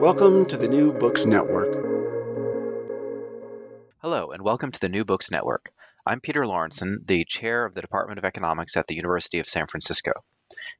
[0.00, 1.72] Welcome to the New Books Network.
[4.02, 5.70] Hello, and welcome to the New Books Network.
[6.04, 9.66] I'm Peter Lorentzen, the chair of the Department of Economics at the University of San
[9.66, 10.12] Francisco.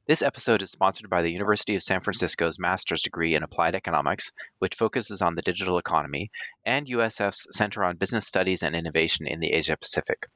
[0.07, 4.31] This episode is sponsored by the University of San Francisco's master's degree in applied economics,
[4.59, 6.29] which focuses on the digital economy,
[6.63, 10.27] and USF's Center on Business Studies and Innovation in the Asia Pacific.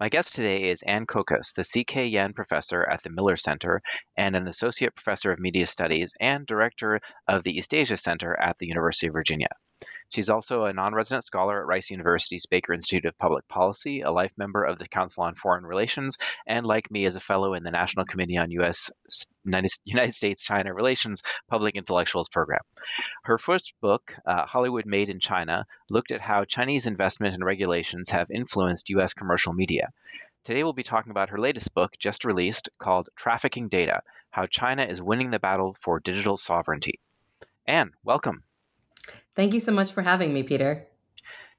[0.00, 2.06] My guest today is Aynne Kokas, the C.K.
[2.06, 3.82] Yen Professor at the Miller Center
[4.16, 8.56] and an Associate Professor of Media Studies and Director of the East Asia Center at
[8.58, 9.48] the University of Virginia.
[10.10, 14.10] She's also a non resident scholar at Rice University's Baker Institute of Public Policy, a
[14.10, 16.16] life member of the Council on Foreign Relations,
[16.46, 18.90] and like me, is a fellow in the National Committee on U.S.
[19.44, 22.62] United States China Relations Public Intellectuals Program.
[23.24, 28.08] Her first book, uh, Hollywood Made in China, looked at how Chinese investment and regulations
[28.08, 29.12] have influenced U.S.
[29.12, 29.90] commercial media.
[30.44, 34.00] Today, we'll be talking about her latest book, just released, called Trafficking Data
[34.30, 36.98] How China is Winning the Battle for Digital Sovereignty.
[37.68, 38.44] Aynne, welcome.
[39.38, 40.88] Thank you so much for having me, Peter.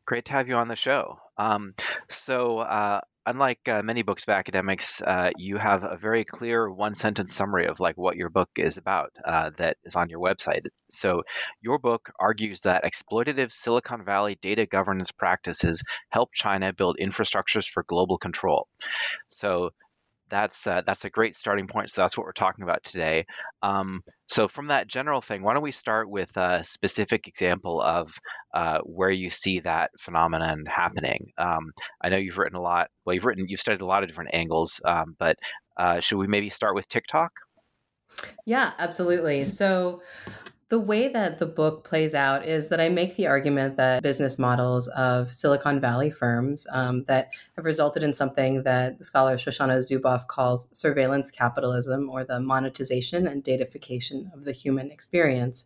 [0.05, 1.17] Great to have you on the show.
[1.37, 1.75] Um,
[2.09, 6.93] so, uh, unlike uh, many books by academics, uh, you have a very clear one
[6.93, 10.67] sentence summary of like what your book is about uh, that is on your website.
[10.91, 11.23] So,
[11.61, 17.83] your book argues that exploitative Silicon Valley data governance practices help China build infrastructures for
[17.83, 18.67] global control.
[19.29, 19.69] So,
[20.29, 21.89] that's uh, that's a great starting point.
[21.89, 23.25] So that's what we're talking about today.
[23.61, 28.13] Um, so from that general thing, why don't we start with a specific example of
[28.53, 31.31] uh, where you see that phenomenon happening?
[31.37, 32.89] Um, I know you've written a lot.
[33.05, 35.37] Well, you've written, you've studied a lot of different angles, um, but
[35.77, 37.31] uh, should we maybe start with TikTok?
[38.45, 39.45] Yeah, absolutely.
[39.45, 40.01] So
[40.69, 44.37] the way that the book plays out is that I make the argument that business
[44.37, 49.77] models of Silicon Valley firms um, that have resulted in something that the scholar Shoshana
[49.77, 55.65] Zuboff calls surveillance capitalism or the monetization and datafication of the human experience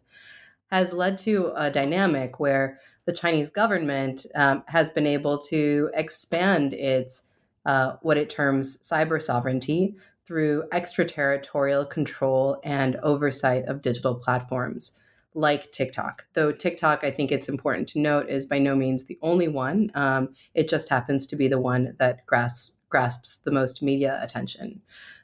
[0.71, 6.73] has led to a dynamic where the Chinese government um, has been able to expand
[6.73, 7.23] its
[7.65, 14.99] uh, what it terms cyber sovereignty through extraterritorial control and oversight of digital platforms
[15.35, 16.25] like TikTok.
[16.33, 19.91] Though TikTok, I think it's important to note, is by no means the only one.
[19.95, 24.81] Um, it just happens to be the one that grasps grasps the most media attention.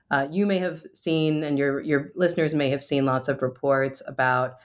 [0.10, 4.02] Uh, you may have seen, and your your listeners may have seen, lots of reports
[4.08, 4.58] about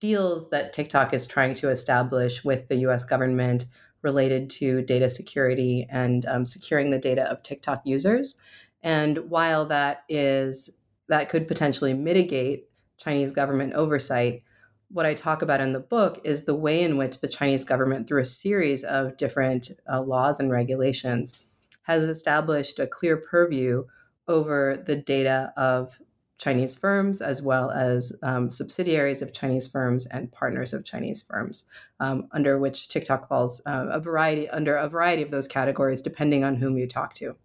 [0.00, 3.04] deals that TikTok is trying to establish with the U.S.
[3.04, 3.66] government
[4.00, 8.38] related to data security and um, securing the data of TikTok users.
[8.84, 10.78] And while that is
[11.08, 12.68] that could potentially mitigate
[12.98, 14.42] Chinese government oversight,
[14.90, 18.06] what I talk about in the book is the way in which the Chinese government,
[18.06, 21.42] through a series of different uh, laws and regulations,
[21.82, 23.84] has established a clear purview
[24.28, 25.98] over the data of
[26.38, 31.68] Chinese firms, as well as um, subsidiaries of Chinese firms and partners of Chinese firms,
[32.00, 36.44] um, under which TikTok falls uh, a variety under a variety of those categories, depending
[36.44, 37.36] on whom you talk to.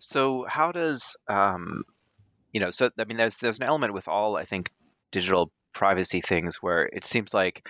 [0.00, 1.84] So how does um,
[2.52, 2.70] you know?
[2.70, 4.70] So I mean, there's there's an element with all I think
[5.12, 7.62] digital privacy things where it seems like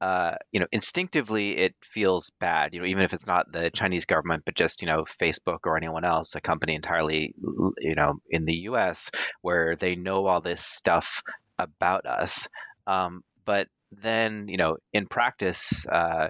[0.00, 2.72] uh, you know, instinctively it feels bad.
[2.72, 5.76] You know, even if it's not the Chinese government, but just you know, Facebook or
[5.76, 7.34] anyone else, a company entirely,
[7.78, 9.10] you know, in the U.S.
[9.42, 11.22] where they know all this stuff
[11.58, 12.48] about us.
[12.86, 16.28] Um, but then, you know, in practice, uh,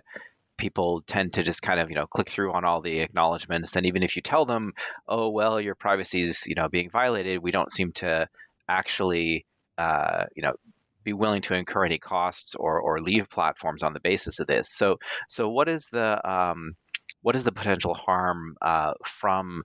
[0.61, 3.75] people tend to just kind of you know click through on all the acknowledgments.
[3.75, 4.73] And even if you tell them
[5.09, 8.29] oh well your privacy is you know being violated we don't seem to
[8.69, 9.47] actually
[9.79, 10.55] uh, you know
[11.03, 14.71] be willing to incur any costs or or leave platforms on the basis of this.
[14.71, 14.99] So
[15.29, 16.75] so what is the um,
[17.23, 19.62] what is the potential harm uh, from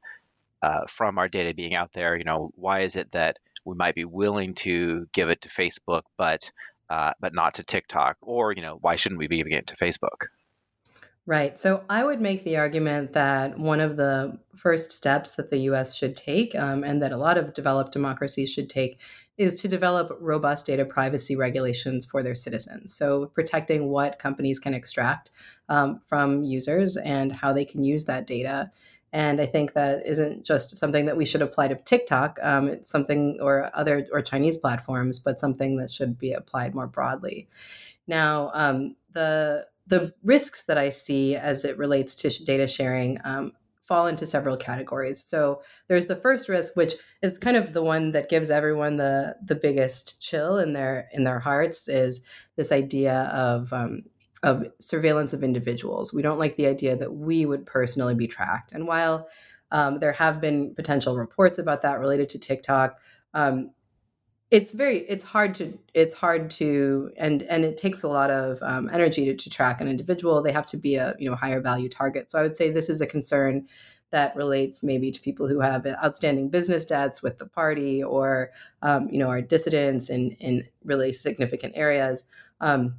[0.62, 2.18] uh, from our data being out there?
[2.18, 6.04] You know why is it that we might be willing to give it to Facebook
[6.18, 6.50] but
[6.90, 8.18] uh, but not to TikTok?
[8.22, 10.28] Or you know why shouldn't we be giving it to Facebook
[11.28, 11.60] Right.
[11.60, 15.96] So I would make the argument that one of the first steps that the US
[15.96, 19.00] should take, um, and that a lot of developed democracies should take,
[19.38, 22.96] is to develop robust data privacy regulations for their citizens.
[22.96, 25.32] So protecting what companies can extract
[25.68, 28.72] um, from users and how they can use that data.
[29.12, 32.38] And I think that isn't just something that we should apply to TikTok.
[32.44, 36.88] Um, it's something or other or Chinese platforms, but something that should be applied more
[36.88, 37.48] broadly.
[38.08, 43.52] Now, um, the the risks that I see as it relates to data sharing um,
[43.84, 45.24] fall into several categories.
[45.24, 49.36] So there's the first risk, which is kind of the one that gives everyone the
[49.46, 52.22] the biggest chill in their in their hearts, is
[52.56, 54.04] this idea of um,
[54.44, 56.14] of surveillance of individuals.
[56.14, 58.72] We don't like the idea that we would personally be tracked.
[58.72, 59.28] And while
[59.72, 62.98] um, there have been potential reports about that related to TikTok,
[63.34, 63.72] um,
[64.56, 68.58] it's very it's hard to it's hard to and and it takes a lot of
[68.62, 70.42] um, energy to, to track an individual.
[70.42, 72.32] They have to be a you know higher value target.
[72.32, 73.68] So i would say this is a concern
[74.12, 79.10] that relates maybe to people who have outstanding business debts with the party or um,
[79.10, 82.24] you know are dissidents in in really significant areas.
[82.62, 82.96] Um,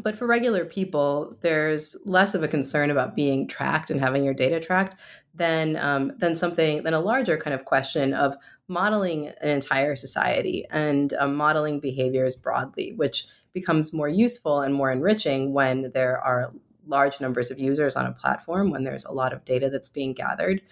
[0.00, 4.34] but for regular people, there's less of a concern about being tracked and having your
[4.34, 4.94] data tracked
[5.34, 8.36] than um, than something than a larger kind of question of
[8.68, 14.92] modeling an entire society and um, modeling behaviors broadly, which becomes more useful and more
[14.92, 16.52] enriching when there are
[16.86, 20.12] large numbers of users on a platform, when there's a lot of data that's being
[20.12, 20.62] gathered.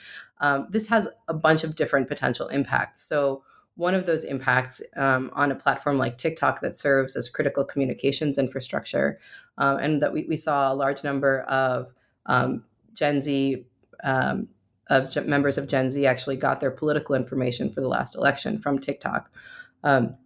[0.40, 3.02] Um, this has a bunch of different potential impacts.
[3.02, 3.42] So
[3.76, 8.38] one of those impacts um, on a platform like TikTok that serves as critical communications
[8.38, 9.18] infrastructure,
[9.58, 11.92] um, and that we, we, saw a large number of
[12.24, 12.64] um,
[12.94, 13.66] Gen Z,
[14.02, 14.48] um,
[14.88, 18.78] of members of Gen Z actually got their political information for the last election from
[18.78, 19.30] TikTok.
[19.82, 20.16] Um,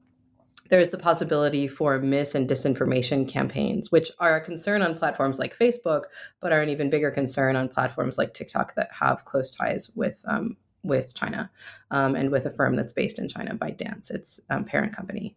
[0.70, 5.56] there's the possibility for mis and disinformation campaigns, which are a concern on platforms like
[5.56, 6.04] Facebook,
[6.40, 10.24] but are an even bigger concern on platforms like TikTok that have close ties with
[10.28, 11.50] um, with China
[11.90, 15.36] um, and with a firm that's based in China, ByteDance, its um, parent company.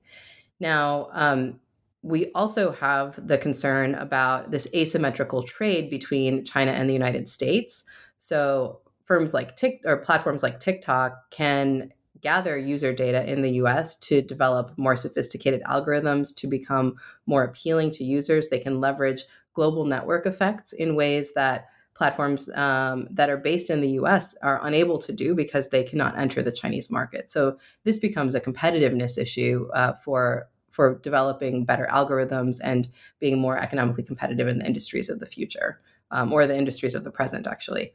[0.59, 1.59] Now, um,
[2.01, 7.83] we also have the concern about this asymmetrical trade between China and the United States.
[8.17, 11.91] So, firms like Tik or platforms like TikTok can
[12.21, 16.95] gather user data in the US to develop more sophisticated algorithms to become
[17.25, 18.47] more appealing to users.
[18.47, 19.23] They can leverage
[19.53, 24.65] global network effects in ways that platforms um, that are based in the US are
[24.65, 27.29] unable to do because they cannot enter the Chinese market.
[27.29, 32.87] So this becomes a competitiveness issue uh, for for developing better algorithms and
[33.19, 35.79] being more economically competitive in the industries of the future
[36.09, 37.93] um, or the industries of the present, actually.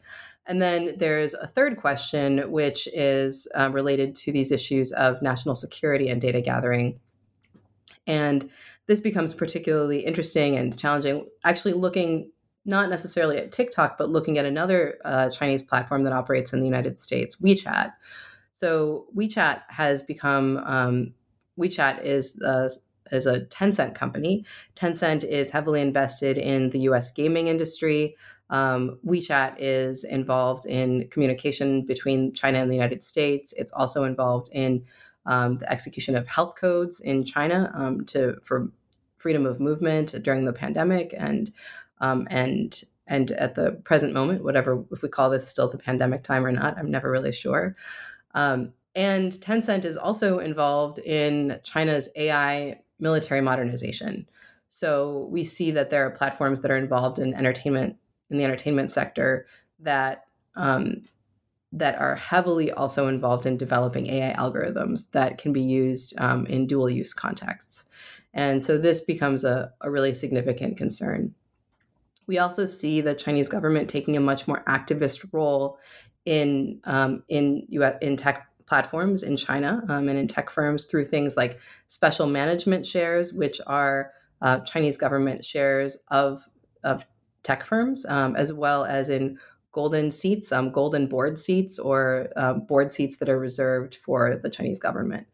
[0.48, 5.54] And then there's a third question, which is um, related to these issues of national
[5.54, 6.98] security and data gathering.
[8.06, 8.50] And
[8.86, 12.32] this becomes particularly interesting and challenging, actually looking
[12.64, 16.66] not necessarily at TikTok, but looking at another uh, Chinese platform that operates in the
[16.66, 17.92] United States, WeChat.
[18.52, 21.14] So WeChat has become um,
[21.58, 22.68] WeChat is uh,
[23.12, 24.44] is a Tencent company.
[24.74, 27.10] Tencent is heavily invested in the U.S.
[27.10, 28.16] gaming industry.
[28.50, 33.52] Um, WeChat is involved in communication between China and the United States.
[33.56, 34.84] It's also involved in
[35.26, 38.70] um, the execution of health codes in China um, to for
[39.18, 41.52] freedom of movement during the pandemic and
[42.00, 46.22] um, and and at the present moment, whatever if we call this still the pandemic
[46.22, 47.76] time or not, I'm never really sure.
[48.34, 54.28] Um, and Tencent is also involved in China's AI military modernization.
[54.68, 57.96] So we see that there are platforms that are involved in entertainment
[58.30, 59.46] in the entertainment sector
[59.80, 60.24] that
[60.56, 61.04] um,
[61.72, 66.66] that are heavily also involved in developing AI algorithms that can be used um, in
[66.66, 67.84] dual use contexts.
[68.32, 71.34] And so this becomes a, a really significant concern.
[72.26, 75.78] We also see the Chinese government taking a much more activist role
[76.24, 81.06] in um, in US, in tech platforms in China um, and in tech firms through
[81.06, 81.58] things like
[81.88, 86.46] special management shares, which are uh, Chinese government shares of
[86.84, 87.06] of
[87.42, 89.38] tech firms, um, as well as in
[89.72, 94.50] golden seats, um, golden board seats, or um, board seats that are reserved for the
[94.50, 95.26] Chinese government.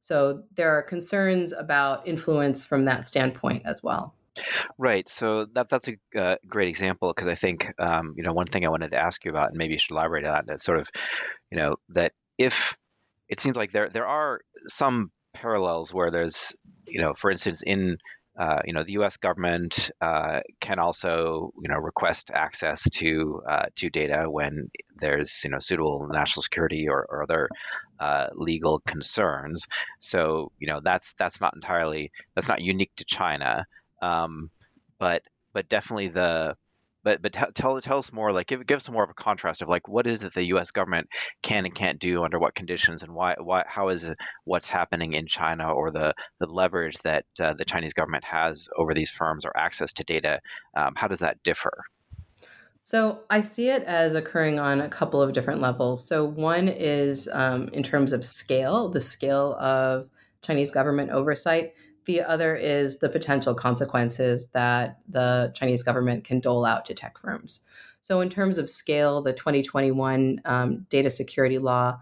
[0.00, 4.14] So there are concerns about influence from that standpoint as well.
[4.78, 5.08] Right.
[5.08, 8.64] So that that's a uh, great example because I think um, you know one thing
[8.64, 10.60] I wanted to ask you about, and maybe you should elaborate on that.
[10.60, 10.88] Sort of,
[11.50, 12.76] you know, that if
[13.28, 16.54] it seems like there there are some parallels where there's,
[16.86, 17.98] you know, for instance, in
[18.38, 19.16] uh, you know, the U.S.
[19.18, 25.50] government uh, can also, you know, request access to uh, to data when there's, you
[25.50, 27.48] know, suitable national security or, or other
[28.00, 29.68] uh, legal concerns.
[30.00, 33.66] So, you know, that's that's not entirely that's not unique to China,
[34.00, 34.50] um,
[34.98, 35.22] but
[35.52, 36.56] but definitely the
[37.04, 39.68] but but tell tell us more like give give us more of a contrast of
[39.68, 40.70] like what is it the U.S.
[40.70, 41.08] government
[41.42, 44.10] can and can't do under what conditions and why why how is
[44.44, 48.94] what's happening in China or the the leverage that uh, the Chinese government has over
[48.94, 50.40] these firms or access to data
[50.76, 51.84] um, how does that differ?
[52.84, 56.06] So I see it as occurring on a couple of different levels.
[56.06, 60.08] So one is um, in terms of scale, the scale of
[60.42, 61.74] Chinese government oversight.
[62.04, 67.18] The other is the potential consequences that the Chinese government can dole out to tech
[67.18, 67.64] firms.
[68.00, 72.00] So, in terms of scale, the 2021 um, data security law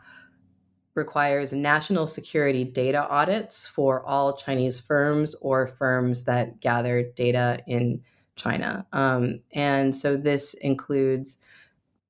[0.94, 8.02] requires national security data audits for all Chinese firms or firms that gather data in
[8.34, 8.86] China.
[8.92, 11.38] Um, and so, this includes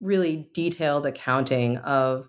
[0.00, 2.28] really detailed accounting of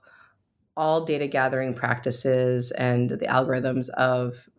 [0.75, 4.49] all data gathering practices and the algorithms of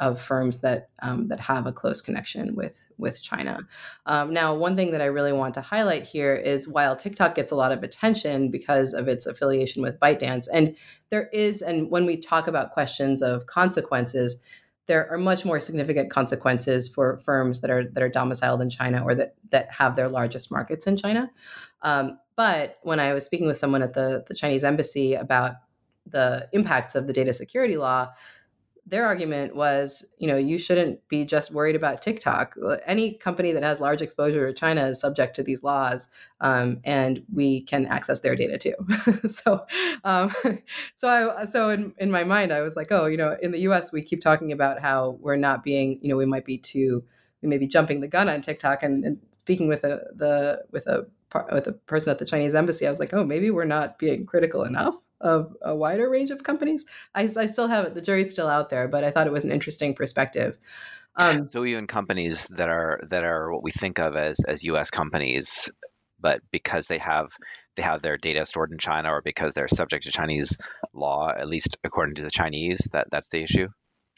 [0.00, 3.66] of firms that um, that have a close connection with with China.
[4.06, 7.50] Um, now, one thing that I really want to highlight here is while TikTok gets
[7.50, 10.76] a lot of attention because of its affiliation with ByteDance, and
[11.10, 14.40] there is, and when we talk about questions of consequences,
[14.86, 19.02] there are much more significant consequences for firms that are that are domiciled in China
[19.04, 21.30] or that that have their largest markets in China.
[21.82, 25.56] Um, but when I was speaking with someone at the the Chinese embassy about
[26.06, 28.08] the impacts of the data security law,
[28.88, 32.56] their argument was, you know, you shouldn't be just worried about TikTok.
[32.86, 36.08] Any company that has large exposure to China is subject to these laws,
[36.40, 39.28] um, and we can access their data too.
[39.28, 39.66] so,
[40.04, 40.32] um,
[40.96, 43.60] so I, so in, in my mind, I was like, oh, you know, in the
[43.60, 43.92] U.S.
[43.92, 47.04] we keep talking about how we're not being, you know, we might be too,
[47.42, 50.86] we may be jumping the gun on TikTok, and, and speaking with a the with
[50.86, 51.06] a
[51.52, 54.24] with a person at the Chinese embassy, I was like, oh, maybe we're not being
[54.24, 56.84] critical enough of a wider range of companies.
[57.14, 59.44] I, I still have it; the jury's still out there, but I thought it was
[59.44, 60.58] an interesting perspective.
[61.20, 64.90] Um, so even companies that are that are what we think of as as U.S.
[64.90, 65.70] companies,
[66.20, 67.30] but because they have
[67.76, 70.56] they have their data stored in China or because they're subject to Chinese
[70.92, 73.68] law, at least according to the Chinese, that that's the issue.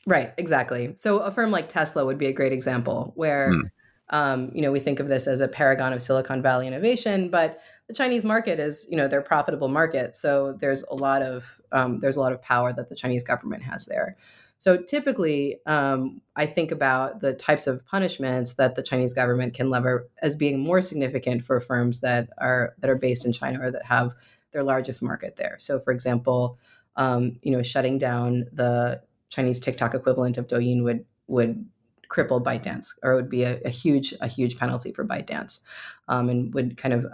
[0.07, 0.95] Right, exactly.
[0.97, 3.61] So a firm like Tesla would be a great example where, hmm.
[4.09, 7.61] um, you know, we think of this as a paragon of Silicon Valley innovation, but
[7.91, 10.15] the Chinese market is, you know, their profitable market.
[10.15, 13.65] So there's a lot of um, there's a lot of power that the Chinese government
[13.65, 14.17] has there.
[14.59, 19.71] So typically, um, I think about the types of punishments that the Chinese government can
[19.71, 23.73] lever as being more significant for firms that are that are based in China or
[23.73, 24.15] that have
[24.53, 25.57] their largest market there.
[25.59, 26.59] So, for example,
[26.95, 31.69] um, you know, shutting down the Chinese TikTok equivalent of Douyin would would
[32.09, 35.59] cripple ByteDance, or it would be a, a huge a huge penalty for ByteDance,
[36.07, 37.07] um, and would kind of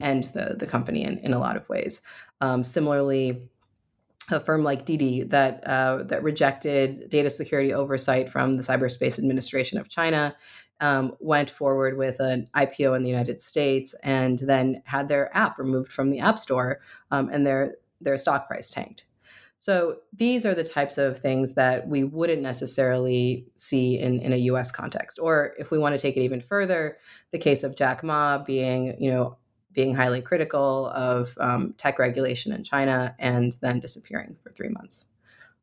[0.00, 2.02] end the, the company in, in a lot of ways.
[2.40, 3.48] Um, similarly,
[4.30, 9.78] a firm like Didi that uh, that rejected data security oversight from the Cyberspace Administration
[9.78, 10.34] of China
[10.80, 15.58] um, went forward with an IPO in the United States and then had their app
[15.58, 19.06] removed from the App Store um, and their their stock price tanked.
[19.58, 24.36] So these are the types of things that we wouldn't necessarily see in, in a
[24.36, 25.18] US context.
[25.20, 26.98] Or if we want to take it even further,
[27.32, 29.38] the case of Jack Ma being, you know,
[29.76, 35.04] being highly critical of um, tech regulation in China and then disappearing for three months.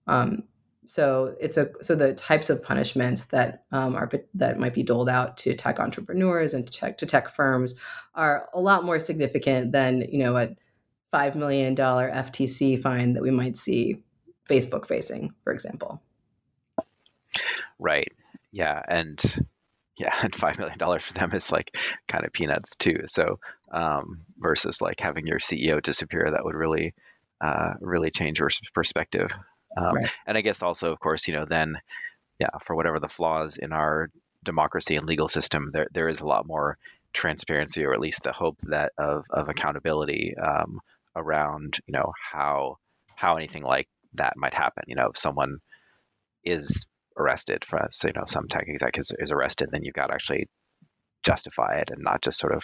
[0.08, 0.44] Um,
[0.86, 5.10] so it's a so the types of punishments that um, are that might be doled
[5.10, 7.74] out to tech entrepreneurs and to tech, to tech firms
[8.14, 10.50] are a lot more significant than you know a
[11.12, 14.04] five million dollar FTC fine that we might see
[14.48, 16.02] Facebook facing, for example.
[17.80, 18.12] Right.
[18.52, 19.20] Yeah, and
[19.98, 21.76] yeah, and five million dollars for them is like
[22.10, 23.02] kind of peanuts too.
[23.06, 23.40] So
[23.72, 26.94] um, versus like having your CEO disappear, that would really
[27.42, 29.32] uh, really change your perspective.
[29.76, 30.10] Um, right.
[30.28, 31.78] And I guess also, of course, you know, then
[32.40, 34.10] yeah, for whatever the flaws in our
[34.44, 36.78] democracy and legal system, there there is a lot more
[37.14, 40.80] transparency, or at least the hope that of of accountability um,
[41.16, 42.78] around you know how
[43.16, 44.84] how anything like that might happen.
[44.88, 45.60] You know, if someone
[46.44, 46.86] is
[47.18, 50.14] arrested for so you know some tech exec is, is arrested, then you've got to
[50.14, 50.48] actually
[51.24, 52.64] justify it and not just sort of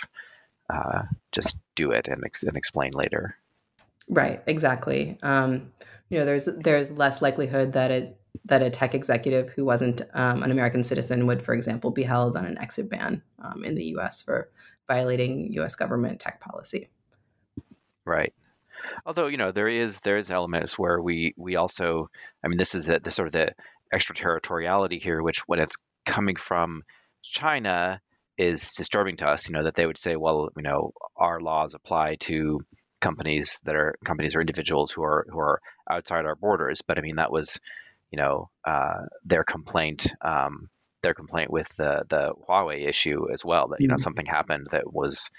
[0.72, 3.36] uh, just do it and, ex- and explain later.
[4.08, 4.42] Right.
[4.48, 5.18] Exactly.
[5.24, 5.72] Um,
[6.10, 10.44] you know, there's there's less likelihood that it that a tech executive who wasn't um,
[10.44, 13.86] an American citizen would, for example, be held on an exit ban um, in the
[13.86, 14.22] U.S.
[14.22, 14.50] for
[14.88, 15.76] violating U.S.
[15.76, 16.90] government tech policy.
[18.06, 18.34] Right.
[19.06, 22.10] Although you know there is there is elements where we we also
[22.44, 23.54] I mean this is a, the sort of the
[23.94, 26.84] extraterritoriality here, which when it's coming from
[27.24, 28.02] China
[28.38, 29.48] is disturbing to us.
[29.48, 32.62] You know that they would say, well, you know, our laws apply to
[33.02, 36.82] companies that are companies or individuals who are who are outside our borders.
[36.86, 37.60] But I mean that was
[38.12, 40.70] you know uh, their complaint um,
[41.04, 44.02] their complaint with the the Huawei issue as well that you know mm-hmm.
[44.02, 45.30] something happened that was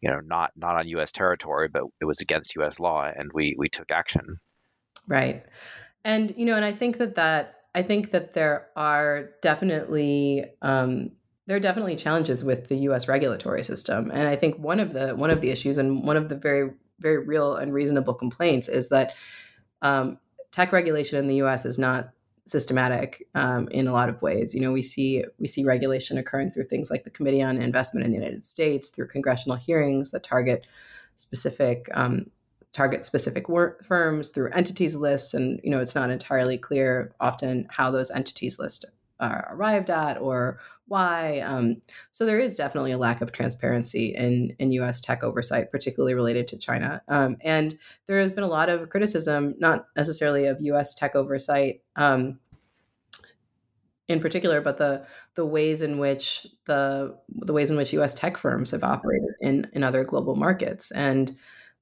[0.00, 1.12] you know not not on U.S.
[1.12, 2.80] territory but it was against U.S.
[2.80, 4.38] law and we we took action.
[5.06, 5.44] Right,
[6.04, 11.12] and you know, and I think that that I think that there are definitely um,
[11.46, 13.08] there are definitely challenges with the U.S.
[13.08, 16.28] regulatory system, and I think one of the one of the issues and one of
[16.28, 19.14] the very very real and reasonable complaints is that
[19.82, 20.18] um,
[20.52, 21.64] tech regulation in the U.S.
[21.64, 22.10] is not
[22.46, 24.54] systematic um, in a lot of ways.
[24.54, 28.04] You know, we see we see regulation occurring through things like the Committee on Investment
[28.04, 30.66] in the United States, through congressional hearings that target
[31.16, 32.30] specific um,
[32.72, 33.46] target specific
[33.84, 38.58] firms, through entities lists, and you know, it's not entirely clear often how those entities
[38.58, 38.84] lists
[39.18, 40.58] are arrived at or
[40.90, 41.38] why.
[41.38, 41.80] Um,
[42.10, 45.00] so there is definitely a lack of transparency in in U.S.
[45.00, 47.00] tech oversight, particularly related to China.
[47.08, 50.94] Um, and there has been a lot of criticism, not necessarily of U.S.
[50.94, 51.82] tech oversight.
[51.96, 52.40] Um,
[54.08, 58.12] in particular, but the the ways in which the the ways in which U.S.
[58.12, 61.36] tech firms have operated in in other global markets and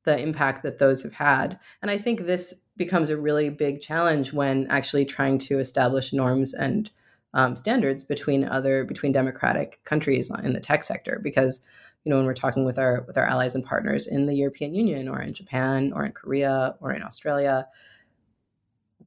[0.05, 1.59] the impact that those have had.
[1.81, 6.53] And I think this becomes a really big challenge when actually trying to establish norms
[6.53, 6.91] and
[7.35, 11.65] um, standards between other between democratic countries in the tech sector because
[12.05, 14.75] you know when we're talking with our with our allies and partners in the European
[14.75, 17.67] Union or in Japan or in Korea or in Australia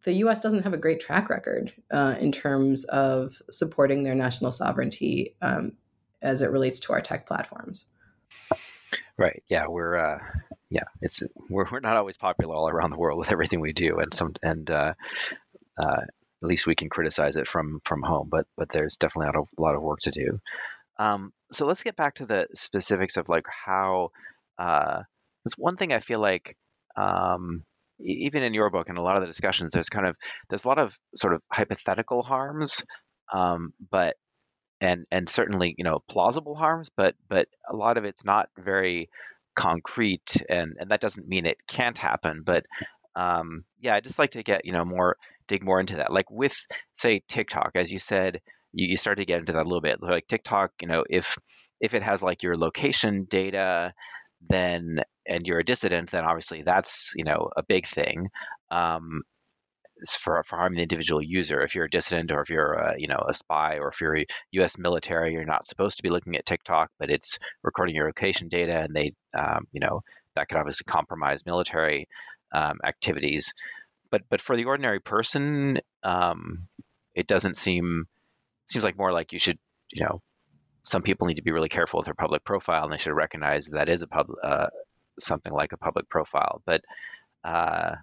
[0.03, 4.51] the US doesn't have a great track record uh, in terms of supporting their national
[4.51, 5.73] sovereignty um,
[6.21, 7.85] as it relates to our tech platforms.
[9.17, 9.43] Right.
[9.47, 10.19] Yeah, we're uh,
[10.69, 13.99] yeah, it's we're, we're not always popular all around the world with everything we do,
[13.99, 14.93] and some and uh,
[15.77, 16.01] uh,
[16.43, 18.29] at least we can criticize it from from home.
[18.29, 20.39] But but there's definitely a lot of, a lot of work to do.
[20.99, 24.09] Um, so let's get back to the specifics of like how.
[24.59, 25.01] Uh,
[25.43, 26.55] there's one thing I feel like
[26.95, 27.63] um,
[27.99, 30.15] even in your book and a lot of the discussions, there's kind of
[30.49, 32.83] there's a lot of sort of hypothetical harms,
[33.33, 34.15] um, but
[34.79, 39.09] and and certainly you know plausible harms, but but a lot of it's not very
[39.55, 42.65] concrete, and and that doesn't mean it can't happen, but
[43.15, 46.13] um, yeah, I just like to get you know more dig more into that.
[46.13, 46.55] Like with
[46.93, 48.39] say TikTok, as you said,
[48.73, 50.01] you, you start to get into that a little bit.
[50.01, 51.37] Like TikTok, you know, if
[51.79, 53.93] if it has like your location data,
[54.49, 58.29] then and you're a dissident, then obviously that's you know a big thing.
[58.71, 59.21] Um,
[60.09, 61.61] for, for harming the individual user.
[61.61, 64.17] If you're a dissident or if you're a, you know a spy or if you're
[64.17, 64.77] a U.S.
[64.77, 68.79] military, you're not supposed to be looking at TikTok, but it's recording your location data,
[68.79, 70.01] and they um, you know
[70.35, 72.07] that could obviously compromise military
[72.51, 73.53] um, activities.
[74.09, 76.67] But but for the ordinary person, um,
[77.15, 78.05] it doesn't seem
[78.67, 79.59] seems like more like you should
[79.91, 80.21] you know
[80.83, 83.67] some people need to be really careful with their public profile, and they should recognize
[83.67, 84.67] that is a pub uh,
[85.19, 86.61] something like a public profile.
[86.65, 86.81] But
[87.43, 87.95] uh,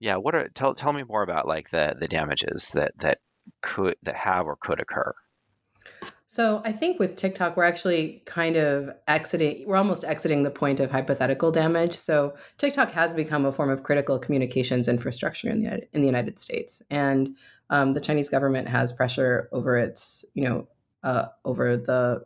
[0.00, 3.18] yeah, what are tell tell me more about like the the damages that that
[3.62, 5.14] could that have or could occur.
[6.30, 10.78] So I think with TikTok, we're actually kind of exiting, we're almost exiting the point
[10.78, 11.96] of hypothetical damage.
[11.96, 16.38] So TikTok has become a form of critical communications infrastructure in the, in the United
[16.38, 16.84] States.
[16.88, 17.36] And
[17.68, 20.68] um, the Chinese government has pressure over its, you know,
[21.02, 22.24] uh, over the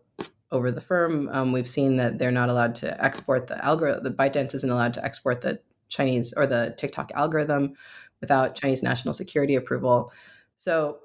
[0.53, 1.31] over the firm.
[1.33, 4.05] Um, we've seen that they're not allowed to export the algorithm.
[4.05, 7.73] The ByteDance isn't allowed to export the Chinese or the TikTok algorithm
[8.21, 10.13] without Chinese national security approval.
[10.59, 10.99] So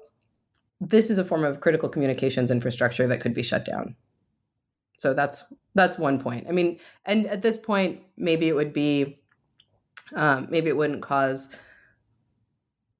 [0.80, 3.96] this is a form of critical communications infrastructure that could be shut down.
[4.98, 6.46] So that's that's one point.
[6.48, 9.20] I mean, and at this point, maybe it would be,
[10.14, 11.48] um, maybe it wouldn't cause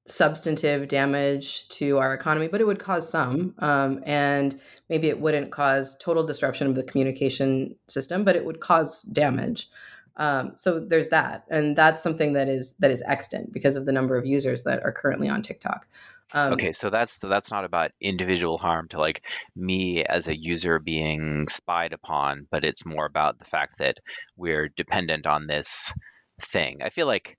[0.07, 3.53] substantive damage to our economy, but it would cause some.
[3.59, 8.61] Um, and maybe it wouldn't cause total disruption of the communication system, but it would
[8.61, 9.69] cause damage.
[10.17, 13.91] Um, so there's that, and that's something that is that is extant because of the
[13.91, 15.87] number of users that are currently on TikTok.
[16.33, 19.23] Um, okay, so that's that's not about individual harm to like
[19.55, 23.97] me as a user being spied upon, but it's more about the fact that
[24.37, 25.93] we're dependent on this
[26.41, 26.81] thing.
[26.83, 27.37] I feel like,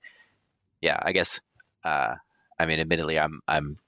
[0.81, 1.41] yeah, I guess.
[1.85, 2.15] Uh,
[2.59, 3.79] I mean, admittedly, I'm I'm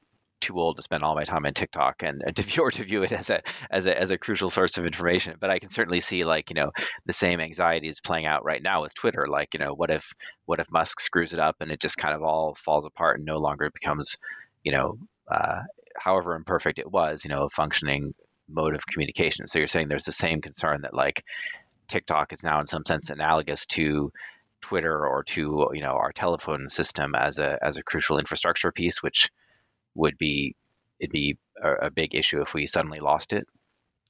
[0.41, 3.13] too old to spend all my time on TikTok and, to view to view it
[3.13, 5.37] as a as a as a crucial source of information.
[5.41, 6.71] But I can certainly see like you know
[7.07, 9.27] the same anxieties playing out right now with Twitter.
[9.29, 10.05] Like you know what if
[10.47, 13.27] what if Musk screws it up and it just kind of all falls apart and
[13.27, 14.17] no longer becomes
[14.65, 14.99] you know
[15.31, 15.61] uh,
[15.97, 18.15] however imperfect it was you know a functioning
[18.49, 19.47] mode of communication.
[19.47, 21.25] So you're saying there's the same concern that like
[21.89, 24.13] TikTok is now in some sense analogous to
[24.61, 29.03] Twitter or to you know our telephone system as a as a crucial infrastructure piece,
[29.03, 29.31] which
[29.95, 30.57] would be
[30.99, 33.47] it'd be a, a big issue if we suddenly lost it.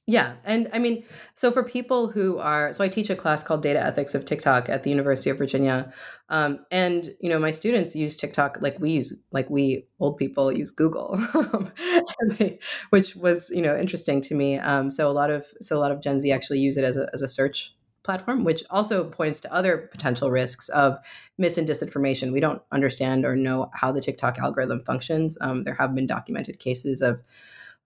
[0.07, 0.35] Yeah.
[0.43, 3.83] And I mean, so for people who are, so I teach a class called Data
[3.83, 5.91] Ethics of TikTok at the University of Virginia.
[6.29, 10.51] Um, and, you know, my students use TikTok like we use, like we old people
[10.51, 11.17] use Google,
[12.37, 12.59] they,
[12.91, 14.59] which was, you know, interesting to me.
[14.59, 16.97] Um, so a lot of, so a lot of Gen Z actually use it as
[16.97, 20.99] a, as a search platform, which also points to other potential risks of
[21.39, 22.31] mis and disinformation.
[22.31, 25.35] We don't understand or know how the TikTok algorithm functions.
[25.41, 27.23] Um, there have been documented cases of,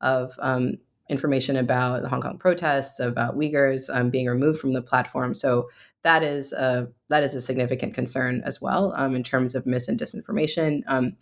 [0.01, 0.73] of, um,
[1.10, 5.36] information about the Hong Kong protests, about Uyghurs um, being removed from the platform.
[5.36, 5.69] So
[6.04, 9.88] that is a, that is a significant concern as well um, in terms of mis
[9.88, 10.84] and disinformation.
[10.88, 11.17] Um,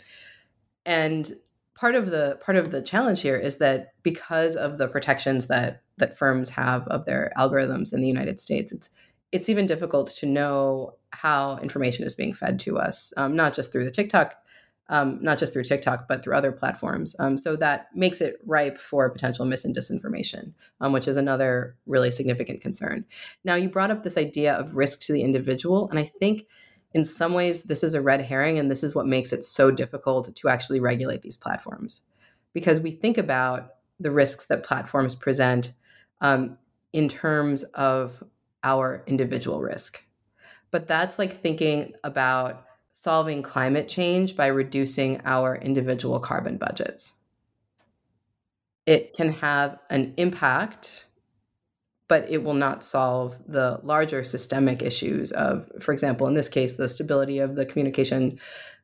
[0.85, 1.31] and
[1.73, 5.83] part of the part of the challenge here is that because of the protections that
[5.97, 8.89] that firms have of their algorithms in the United States, it's
[9.31, 13.71] it's even difficult to know how information is being fed to us, um, not just
[13.71, 14.35] through the TikTok
[14.89, 17.15] um, not just through TikTok, but through other platforms.
[17.19, 21.75] Um, so that makes it ripe for potential mis and disinformation, um, which is another
[21.85, 23.05] really significant concern.
[23.43, 26.47] Now, you brought up this idea of risk to the individual, and I think
[26.93, 29.71] in some ways this is a red herring, and this is what makes it so
[29.71, 32.03] difficult to actually regulate these platforms.
[32.53, 35.73] Because we think about the risks that platforms present
[36.21, 36.57] um,
[36.93, 38.23] in terms of
[38.63, 40.03] our individual risk.
[40.71, 42.66] But that's like thinking about
[42.99, 47.13] solving climate change by reducing our individual carbon budgets.
[48.87, 51.05] It can have an impact,
[52.07, 56.73] but it will not solve the larger systemic issues of, for example, in this case,
[56.73, 58.39] the stability of the communication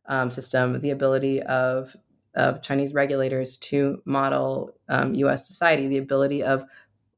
[0.06, 1.96] um, system, the ability of
[2.36, 5.48] of Chinese regulators to model um, U.S.
[5.48, 6.66] society, the ability of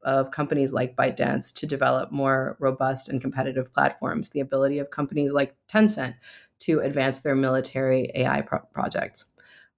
[0.06, 5.34] of companies like ByteDance to develop more robust and competitive platforms, the ability of companies
[5.34, 6.14] like Tencent
[6.60, 9.26] to advance their military AI pro- projects.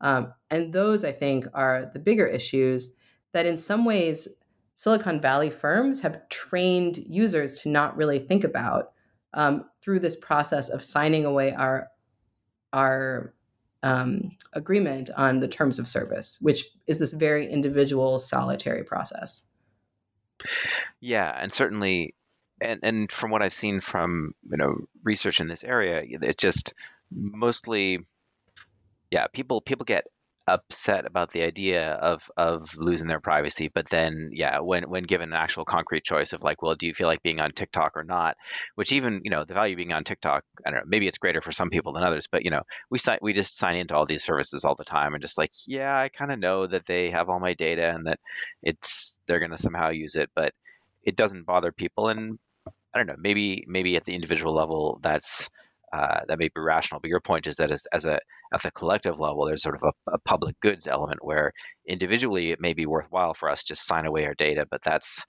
[0.02, 2.96] Um, and those, I think, are the bigger issues
[3.34, 4.28] that in some ways
[4.76, 8.92] Silicon Valley firms have trained users to not really think about
[9.34, 11.88] um, through this process of signing away our
[12.74, 13.34] our
[13.84, 19.42] um, agreement on the terms of service, which is this very individual, solitary process.
[21.00, 22.14] Yeah, and certainly
[22.62, 26.74] and and from what I've seen from you know research in this area, it just
[27.12, 28.00] mostly,
[29.12, 30.06] yeah, people people get
[30.48, 35.28] upset about the idea of of losing their privacy but then yeah when when given
[35.30, 38.06] an actual concrete choice of like well do you feel like being on TikTok or
[38.06, 38.38] not?
[38.76, 41.42] Which even you know the value being on TikTok I don't know maybe it's greater
[41.42, 44.06] for some people than others but you know we sign we just sign into all
[44.06, 47.10] these services all the time and just like yeah I kind of know that they
[47.10, 48.20] have all my data and that
[48.64, 50.54] it's they're going to somehow use it but
[51.04, 52.40] it doesn't bother people and
[52.98, 55.50] I don't know, maybe maybe at the individual level that's
[55.94, 57.00] uh, that may be rational.
[57.00, 58.20] But your point is that as, as a
[58.54, 61.54] at the collective level, there's sort of a, a, public goods element where
[61.86, 65.26] individually it may be worthwhile for us to sign away our data, but that's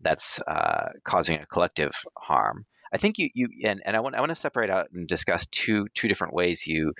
[0.00, 2.64] that's uh, causing a collective harm.
[2.92, 5.46] I think you you and, and I want I want to separate out and discuss
[5.46, 6.94] two two different ways you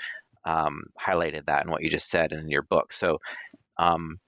[0.44, 2.92] um, highlighted that and what you just said in your book.
[2.92, 3.18] So
[3.78, 4.18] um,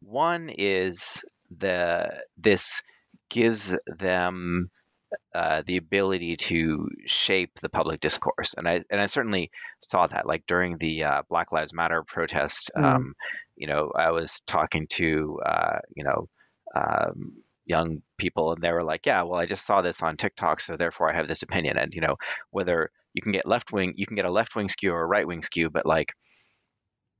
[0.00, 1.24] one is
[1.58, 2.82] the this
[3.28, 4.70] gives them
[5.34, 10.26] uh, the ability to shape the public discourse, and I and I certainly saw that.
[10.26, 12.84] Like during the uh, Black Lives Matter protest, mm.
[12.84, 13.14] um,
[13.56, 16.28] you know, I was talking to uh, you know
[16.74, 17.32] um,
[17.64, 20.76] young people, and they were like, "Yeah, well, I just saw this on TikTok, so
[20.76, 22.16] therefore I have this opinion." And you know,
[22.50, 25.06] whether you can get left wing, you can get a left wing skew or a
[25.06, 26.12] right wing skew, but like,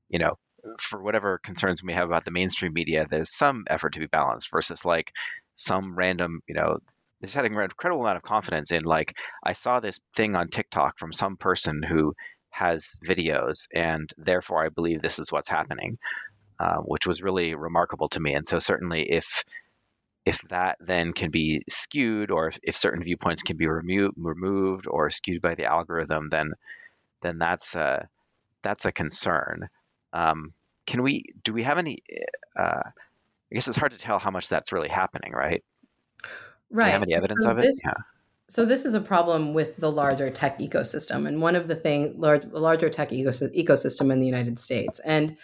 [0.09, 0.37] you know,
[0.79, 4.49] for whatever concerns we have about the mainstream media, there's some effort to be balanced
[4.51, 5.11] versus like
[5.55, 6.79] some random, you know,
[7.23, 10.99] just having an incredible amount of confidence in like I saw this thing on TikTok
[10.99, 12.13] from some person who
[12.49, 15.97] has videos, and therefore I believe this is what's happening,
[16.59, 18.35] uh, which was really remarkable to me.
[18.35, 19.43] And so certainly if
[20.25, 24.87] if that then can be skewed, or if, if certain viewpoints can be remo- removed
[24.87, 26.53] or skewed by the algorithm, then
[27.21, 28.07] then that's a
[28.61, 29.69] that's a concern.
[30.13, 30.53] Um,
[30.85, 32.03] can we do we have any?
[32.57, 35.63] Uh, I guess it's hard to tell how much that's really happening, right?
[36.73, 36.85] Right.
[36.85, 37.61] Do you have any evidence so of it?
[37.61, 37.93] This, yeah.
[38.49, 42.15] So this is a problem with the larger tech ecosystem, and one of the thing
[42.17, 44.99] large, larger tech ecosystem in the United States.
[45.05, 45.37] And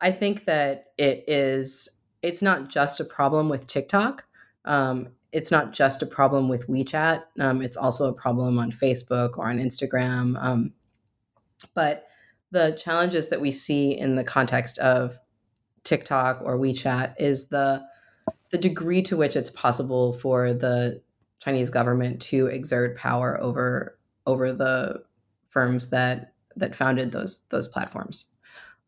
[0.00, 2.00] I think that it is.
[2.22, 4.24] It's not just a problem with TikTok.
[4.64, 7.24] Um, it's not just a problem with WeChat.
[7.40, 10.42] Um, it's also a problem on Facebook or on Instagram.
[10.42, 10.72] Um,
[11.74, 12.06] but
[12.52, 15.18] the challenges that we see in the context of
[15.82, 17.82] TikTok or WeChat is the
[18.54, 21.02] the degree to which it's possible for the
[21.40, 25.02] Chinese government to exert power over over the
[25.48, 28.30] firms that that founded those those platforms.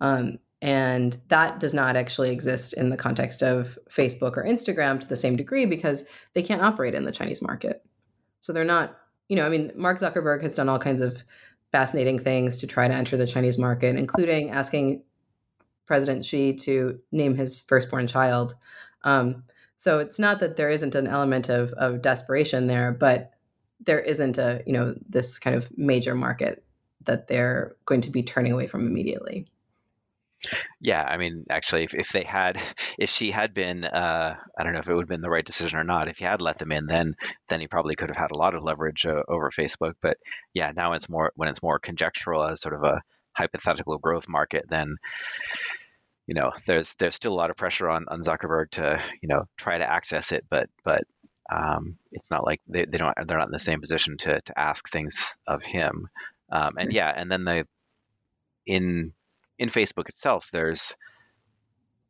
[0.01, 5.09] Um, and that does not actually exist in the context of Facebook or Instagram to
[5.09, 7.85] the same degree because they can't operate in the Chinese market.
[8.39, 8.97] So they're not,
[9.29, 11.25] you know, I mean, Mark Zuckerberg has done all kinds of
[11.73, 15.03] fascinating things to try to enter the Chinese market, including asking
[15.87, 18.55] President Xi to name his firstborn child.
[19.03, 19.43] Um,
[19.77, 23.33] so it's not that there isn't an element of, of desperation there, but
[23.85, 26.65] there isn't a, you know, this kind of major market
[27.05, 29.47] that they're going to be turning away from immediately.
[30.81, 32.59] Yeah, I mean, actually, if, if they had,
[32.99, 35.45] if Xi had been, uh, I don't know if it would have been the right
[35.45, 36.09] decision or not.
[36.09, 37.17] If he had let them in, then
[37.49, 39.95] then he probably could have had a lot of leverage uh, over Facebook.
[40.01, 40.19] But
[40.55, 44.67] yeah, now it's more when it's more conjectural as sort of a hypothetical growth market,
[44.69, 44.97] then
[46.27, 49.45] you know, there's there's still a lot of pressure on on Zuckerberg to you know
[49.57, 51.05] try to access it, but but
[51.51, 54.59] um, it's not like they, they don't they're not in the same position to to
[54.59, 56.09] ask things of him.
[56.51, 57.67] Um, and yeah, and then the
[58.67, 59.13] in
[59.59, 60.97] in Facebook itself, there's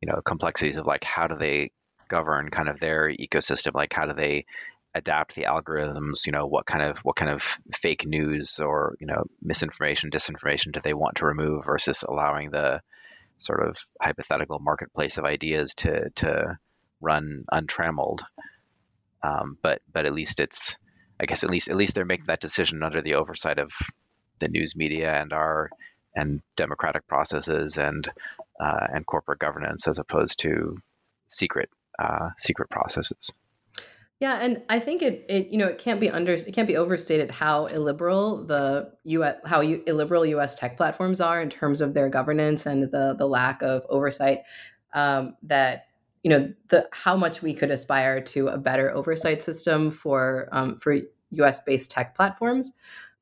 [0.01, 1.71] you know complexities of like how do they
[2.09, 4.45] govern kind of their ecosystem, like how do they
[4.95, 6.25] adapt the algorithms?
[6.25, 7.43] You know what kind of what kind of
[7.75, 12.81] fake news or you know misinformation disinformation do they want to remove versus allowing the
[13.37, 16.57] sort of hypothetical marketplace of ideas to to
[17.01, 18.23] run untrammeled
[19.23, 20.77] um, but but at least it's
[21.19, 23.71] I guess at least at least they're making that decision under the oversight of
[24.39, 25.69] the news media and our
[26.15, 28.07] and democratic processes and
[28.59, 30.77] uh, and corporate governance as opposed to
[31.27, 31.69] secret
[31.99, 33.31] uh, secret processes.
[34.19, 36.75] Yeah, and I think it, it you know it can't be under it can't be
[36.75, 40.55] overstated how illiberal the US how illiberal U.S.
[40.55, 44.39] tech platforms are in terms of their governance and the the lack of oversight.
[44.93, 45.85] Um, that
[46.23, 50.79] you know the how much we could aspire to a better oversight system for um,
[50.79, 50.97] for
[51.31, 51.63] U.S.
[51.63, 52.71] based tech platforms.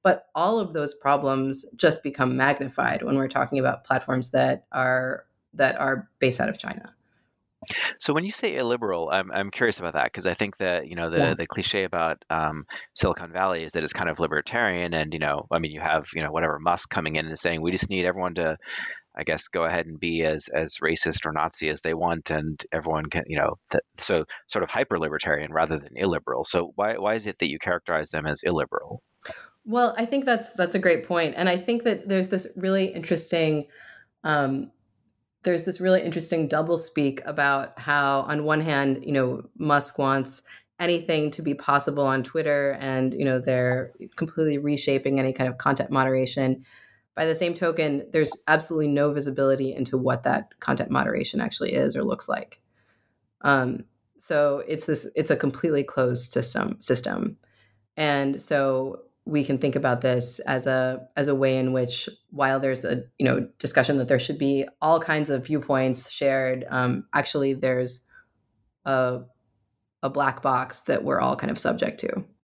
[0.02, 5.26] But all of those problems just become magnified when we're talking about platforms that are
[5.56, 6.95] that are based out of China.
[8.00, 10.96] So when you say illiberal, I'm I'm curious about that because I think that you
[10.96, 11.36] know the Yeah.
[11.38, 15.48] the cliche about um, Silicon Valley is that it's kind of libertarian, and you know,
[15.52, 18.06] I mean, you have you know whatever Musk coming in and saying we just need
[18.06, 18.58] everyone to,
[19.16, 22.62] I guess, go ahead and be as as racist or Nazi as they want, and
[22.72, 26.44] everyone can you know that, so sort of hyper libertarian rather than illiberal.
[26.44, 29.02] So why why is it that you characterize them as illiberal?
[29.66, 32.86] Well, I think that's that's a great point, and I think that there's this really
[32.86, 33.66] interesting,
[34.24, 34.72] um,
[35.46, 40.42] there's this really interesting double speak about how, on one hand, you know, Musk wants
[40.80, 45.58] anything to be possible on Twitter, and you know they're completely reshaping any kind of
[45.58, 46.66] content moderation.
[47.16, 51.96] By the same token, there's absolutely no visibility into what that content moderation actually is
[51.96, 52.60] or looks like.
[53.42, 53.86] Um,
[54.18, 57.38] so it's this it's a completely closed system system,
[57.96, 62.60] and so we can think about this as a as a way in which while
[62.60, 67.06] there's a you know discussion that there should be all kinds of viewpoints shared um,
[67.14, 68.06] actually there's
[68.86, 69.22] a
[70.04, 72.24] a black box that we're all kind of subject to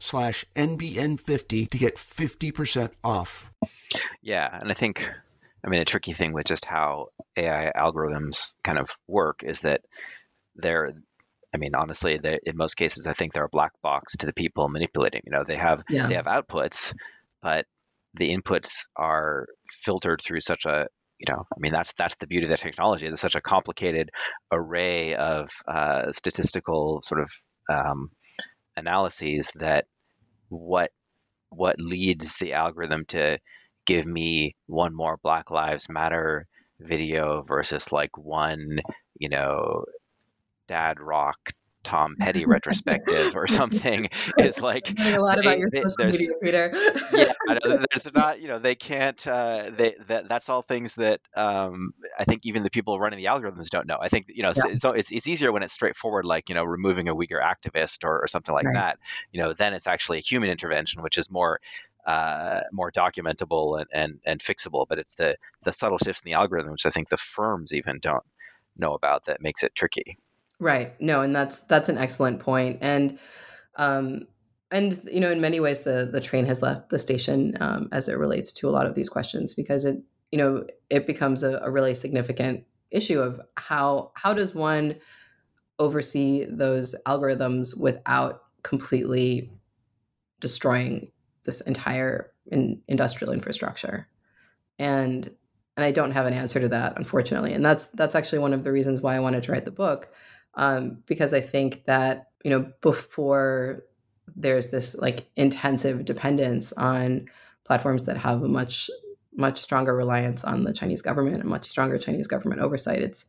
[0.00, 3.50] slash NBN50 to get 50% off.
[4.22, 5.08] Yeah, and I think,
[5.64, 9.82] I mean, a tricky thing with just how AI algorithms kind of work is that
[10.56, 10.92] they're,
[11.54, 14.68] I mean, honestly, in most cases, I think they're a black box to the people
[14.68, 15.22] manipulating.
[15.24, 16.06] You know, they have Yeah.
[16.08, 16.94] they have outputs,
[17.42, 17.64] but
[18.14, 19.46] the inputs are
[19.84, 20.86] filtered through such a
[21.20, 23.06] you know, I mean, that's that's the beauty of the technology.
[23.06, 24.10] There's such a complicated
[24.52, 27.30] array of uh, statistical sort of
[27.68, 28.10] um,
[28.78, 29.86] analyses that
[30.48, 30.90] what
[31.50, 33.38] what leads the algorithm to
[33.86, 36.46] give me one more Black Lives Matter
[36.80, 38.80] video versus like one,
[39.18, 39.84] you know,
[40.68, 41.38] dad rock
[41.88, 46.28] Tom Petty retrospective or something is like a lot they, about your they, social media,
[46.42, 46.70] Peter.
[47.14, 47.32] yeah,
[47.90, 49.26] there's not, you know, they can't.
[49.26, 53.24] Uh, they that that's all things that um, I think even the people running the
[53.24, 53.96] algorithms don't know.
[53.98, 54.76] I think you know, yeah.
[54.76, 58.22] so it's it's easier when it's straightforward, like you know, removing a Uyghur activist or,
[58.22, 58.74] or something like right.
[58.74, 58.98] that.
[59.32, 61.58] You know, then it's actually a human intervention, which is more
[62.06, 64.84] uh, more documentable and, and, and fixable.
[64.86, 67.98] But it's the the subtle shifts in the algorithm, which I think the firms even
[67.98, 68.24] don't
[68.76, 70.18] know about, that makes it tricky.
[70.60, 71.00] Right.
[71.00, 72.78] No, and that's that's an excellent point.
[72.80, 73.18] And
[73.76, 74.26] um,
[74.70, 78.08] and you know, in many ways, the the train has left the station um, as
[78.08, 79.98] it relates to a lot of these questions because it
[80.32, 84.96] you know it becomes a, a really significant issue of how how does one
[85.78, 89.50] oversee those algorithms without completely
[90.40, 91.10] destroying
[91.44, 94.08] this entire in, industrial infrastructure
[94.78, 95.30] and
[95.76, 98.64] and I don't have an answer to that unfortunately and that's that's actually one of
[98.64, 100.08] the reasons why I wanted to write the book
[100.54, 103.84] um, because I think that you know before
[104.36, 107.26] there's this like intensive dependence on
[107.64, 108.90] platforms that have a much
[109.36, 113.00] much stronger reliance on the Chinese government and much stronger Chinese government oversight.
[113.00, 113.26] It's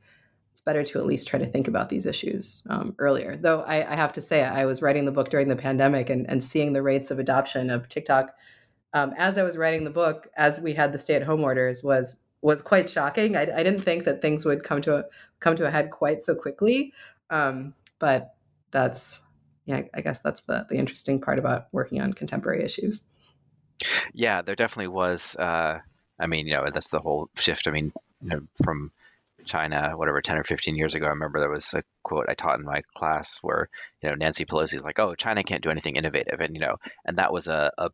[0.51, 3.37] it's better to at least try to think about these issues um, earlier.
[3.37, 6.27] Though I, I, have to say, I was writing the book during the pandemic and,
[6.27, 8.35] and seeing the rates of adoption of TikTok
[8.93, 12.61] um, as I was writing the book, as we had the stay-at-home orders, was was
[12.61, 13.35] quite shocking.
[13.35, 15.03] I, I, didn't think that things would come to a
[15.39, 16.93] come to a head quite so quickly.
[17.29, 18.35] Um, but
[18.71, 19.19] that's
[19.65, 23.03] yeah, I guess that's the the interesting part about working on contemporary issues.
[24.13, 25.35] Yeah, there definitely was.
[25.35, 25.79] Uh,
[26.19, 27.67] I mean, you know, that's the whole shift.
[27.67, 28.91] I mean, you know, from
[29.45, 32.59] China, whatever, 10 or 15 years ago, I remember there was a quote I taught
[32.59, 33.69] in my class where,
[34.01, 36.39] you know, Nancy Pelosi is like, oh, China can't do anything innovative.
[36.41, 36.75] And, you know,
[37.05, 37.89] and that was a, a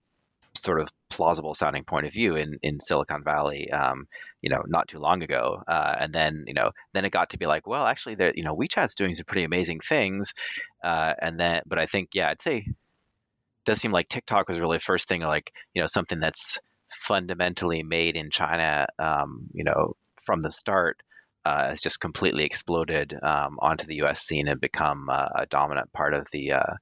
[0.57, 4.07] sort of plausible sounding point of view in, in Silicon Valley, um,
[4.41, 5.63] you know, not too long ago.
[5.67, 8.55] Uh, and then, you know, then it got to be like, well, actually, you know,
[8.55, 10.33] WeChat's doing some pretty amazing things.
[10.83, 12.75] Uh, and then, but I think, yeah, I'd say it
[13.65, 16.59] does seem like TikTok was really the first thing, like, you know, something that's
[16.91, 21.01] fundamentally made in China, um, you know, from the start.
[21.47, 24.19] Uh, has just completely exploded um, onto the U.S.
[24.19, 26.73] scene and become uh, a dominant part of the uh,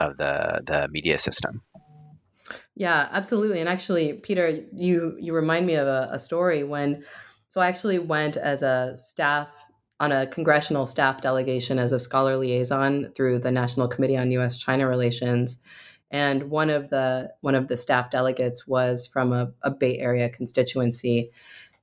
[0.00, 1.62] of the the media system.
[2.76, 3.60] Yeah, absolutely.
[3.60, 7.04] And actually, Peter, you you remind me of a, a story when
[7.48, 9.48] so I actually went as a staff
[10.00, 14.58] on a congressional staff delegation as a scholar liaison through the National Committee on U.S.
[14.58, 15.58] China Relations,
[16.10, 20.28] and one of the one of the staff delegates was from a, a Bay Area
[20.28, 21.30] constituency,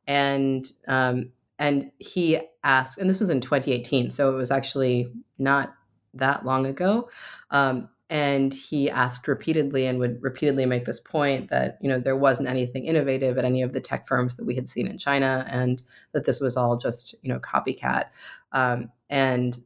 [0.07, 5.07] and um, and he asked, and this was in 2018, so it was actually
[5.39, 5.73] not
[6.13, 7.09] that long ago.
[7.51, 12.17] Um, and he asked repeatedly and would repeatedly make this point that you know there
[12.17, 15.45] wasn't anything innovative at any of the tech firms that we had seen in China,
[15.49, 18.07] and that this was all just you know copycat.
[18.51, 19.57] Um, and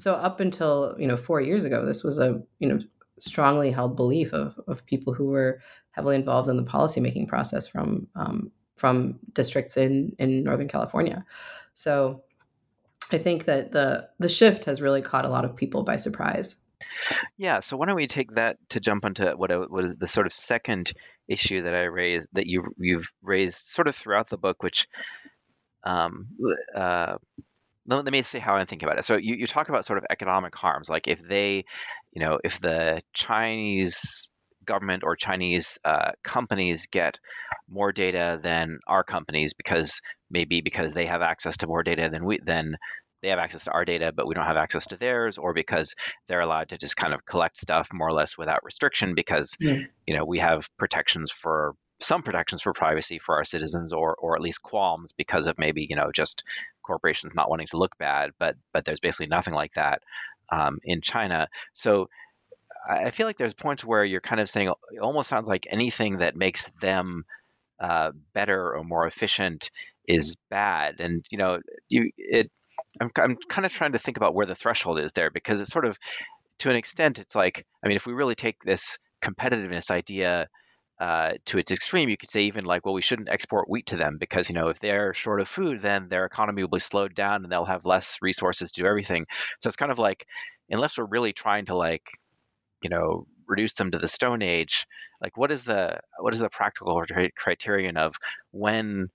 [0.00, 2.80] so up until you know four years ago, this was a you know
[3.20, 5.60] strongly held belief of of people who were
[5.92, 11.24] heavily involved in the policymaking process from um, from districts in in Northern California.
[11.72, 12.24] So
[13.12, 16.56] I think that the the shift has really caught a lot of people by surprise.
[17.36, 19.58] Yeah, so why don't we take that to jump onto what, I,
[19.98, 20.92] the sort of second
[21.28, 24.88] issue that I raised that you you've raised sort of throughout the book, which
[25.84, 26.28] um,
[26.74, 27.16] uh,
[27.86, 29.04] let, me say how I'm thinking about it.
[29.04, 31.64] So you, you talk about sort of economic harms, like if they,
[32.12, 34.30] you know, if the Chinese
[34.64, 37.18] government or Chinese uh, companies get
[37.68, 40.00] more data than our companies because
[40.30, 42.76] maybe because they have access to more data than we than
[43.22, 45.94] they have access to our data, but we don't have access to theirs, or because
[46.28, 49.78] they're allowed to just kind of collect stuff more or less without restriction because yeah.
[50.06, 54.34] you know we have protections for some protections for privacy for our citizens or or
[54.34, 56.42] at least qualms because of maybe you know just
[56.82, 60.02] corporations not wanting to look bad but but there's basically nothing like that
[60.50, 62.08] um, in China so
[62.88, 66.18] I feel like there's points where you're kind of saying it almost sounds like anything
[66.18, 67.24] that makes them
[67.78, 69.70] uh, better or more efficient
[70.08, 72.50] is bad and you know you it
[73.00, 75.72] I'm, I'm kind of trying to think about where the threshold is there because it's
[75.72, 75.98] sort of
[76.58, 80.48] to an extent it's like i mean if we really take this competitiveness idea
[81.00, 83.96] uh, to its extreme, you could say even like, well, we shouldn't export wheat to
[83.96, 87.12] them because you know if they're short of food, then their economy will be slowed
[87.12, 89.26] down and they'll have less resources to do everything.
[89.60, 90.24] So it's kind of like,
[90.70, 92.04] unless we're really trying to like,
[92.82, 94.86] you know, reduce them to the Stone Age,
[95.20, 97.02] like what is the what is the practical
[97.36, 98.14] criterion of
[98.52, 99.08] when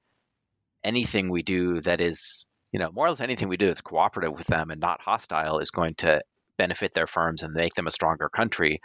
[0.83, 4.37] anything we do that is, you know, more or less anything we do that's cooperative
[4.37, 6.21] with them and not hostile is going to
[6.57, 8.81] benefit their firms and make them a stronger country.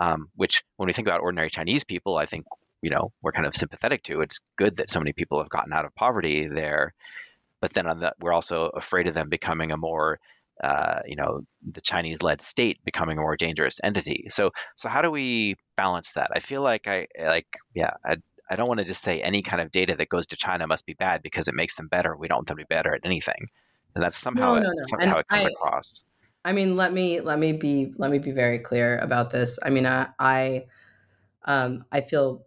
[0.00, 2.46] Um, which, when we think about ordinary Chinese people, I think
[2.82, 4.20] you know we're kind of sympathetic to.
[4.20, 6.94] It's good that so many people have gotten out of poverty there,
[7.60, 10.18] but then on we're also afraid of them becoming a more
[10.62, 14.26] uh, you know the Chinese-led state becoming a more dangerous entity.
[14.28, 16.30] So so how do we balance that?
[16.34, 18.16] I feel like I like yeah I
[18.48, 20.86] I don't want to just say any kind of data that goes to China must
[20.86, 22.16] be bad because it makes them better.
[22.16, 23.48] We don't want them to be better at anything,
[23.94, 24.86] and that's somehow no, no, no.
[24.88, 26.04] somehow it comes I, across.
[26.44, 29.58] I mean, let me let me be let me be very clear about this.
[29.62, 30.66] I mean, I I,
[31.44, 32.45] um, I feel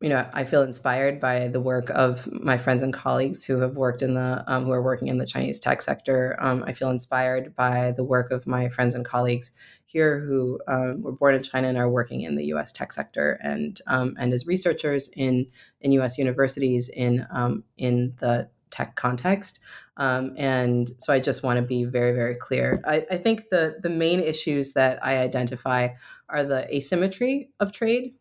[0.00, 3.76] you know, I feel inspired by the work of my friends and colleagues who have
[3.76, 6.36] worked in the, um, who are working in the Chinese tech sector.
[6.38, 9.50] Um, I feel inspired by the work of my friends and colleagues
[9.86, 12.70] here who um, were born in China and are working in the U.S.
[12.70, 15.46] tech sector and um, and as researchers in
[15.80, 16.16] in U.S.
[16.16, 19.58] universities in um, in the tech context.
[19.96, 22.80] Um, and so I just want to be very, very clear.
[22.86, 25.88] I, I think the the main issues that I identify
[26.28, 28.14] are the asymmetry of trade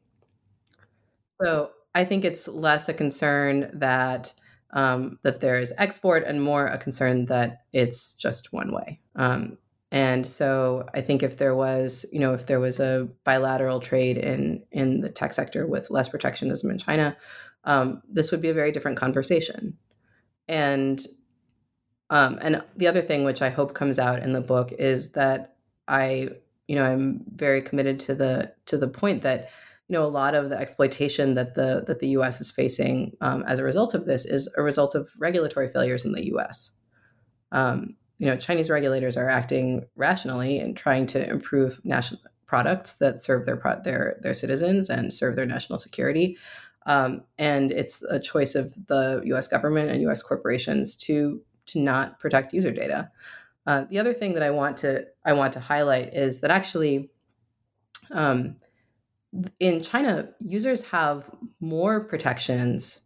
[1.41, 4.33] so I think it's less a concern that
[4.71, 8.99] um, that there is export and more a concern that it's just one way.
[9.15, 9.57] Um,
[9.91, 14.17] and so I think if there was, you know, if there was a bilateral trade
[14.17, 17.15] in in the tech sector with less protectionism in China,
[17.63, 19.77] um, this would be a very different conversation.
[20.47, 21.05] And
[22.09, 25.55] um, and the other thing which I hope comes out in the book is that
[25.87, 26.29] I,
[26.67, 29.49] you know, I'm very committed to the to the point that
[29.87, 32.41] you know a lot of the exploitation that the that the U.S.
[32.41, 36.11] is facing um, as a result of this is a result of regulatory failures in
[36.11, 36.71] the U.S.
[37.51, 43.21] Um, you know, Chinese regulators are acting rationally and trying to improve national products that
[43.21, 46.37] serve their their their citizens and serve their national security.
[46.85, 49.47] Um, and it's a choice of the U.S.
[49.47, 50.21] government and U.S.
[50.21, 53.11] corporations to to not protect user data.
[53.65, 57.11] Uh, the other thing that I want to I want to highlight is that actually,
[58.11, 58.55] um,
[59.59, 61.29] in China, users have
[61.59, 63.01] more protections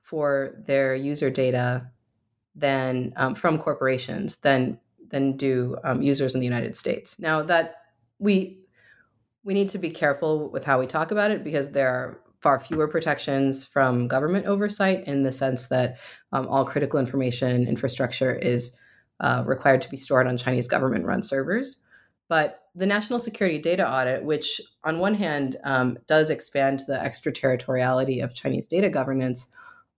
[0.00, 1.90] for their user data
[2.54, 7.18] than um, from corporations than than do um, users in the United States.
[7.18, 7.76] Now that
[8.18, 8.60] we
[9.44, 12.60] we need to be careful with how we talk about it because there are far
[12.60, 15.98] fewer protections from government oversight in the sense that
[16.32, 18.76] um, all critical information infrastructure is
[19.20, 21.80] uh, required to be stored on Chinese government run servers.
[22.28, 28.20] But the national security data audit, which on one hand um, does expand the extraterritoriality
[28.20, 29.48] of Chinese data governance,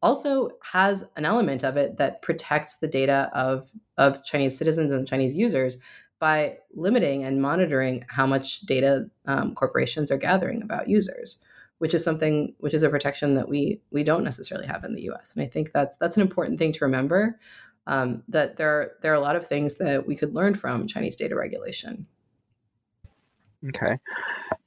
[0.03, 5.09] also has an element of it that protects the data of, of Chinese citizens and
[5.09, 5.79] Chinese users
[6.19, 11.43] by limiting and monitoring how much data um, corporations are gathering about users,
[11.79, 15.03] which is something which is a protection that we we don't necessarily have in the
[15.03, 15.35] U.S.
[15.35, 17.39] And I think that's that's an important thing to remember.
[17.89, 20.89] Um, that there are, there are a lot of things that we could learn from
[20.89, 22.09] Chinese data regulation.
[23.69, 23.99] Okay.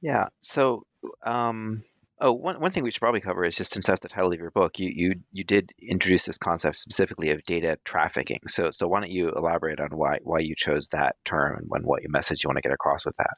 [0.01, 0.27] Yeah.
[0.39, 0.83] So,
[1.25, 1.83] um,
[2.19, 4.39] oh, one, one thing we should probably cover is just since that's the title of
[4.39, 8.39] your book, you you you did introduce this concept specifically of data trafficking.
[8.47, 12.01] So so why don't you elaborate on why why you chose that term and what
[12.07, 13.33] message you want to get across with that?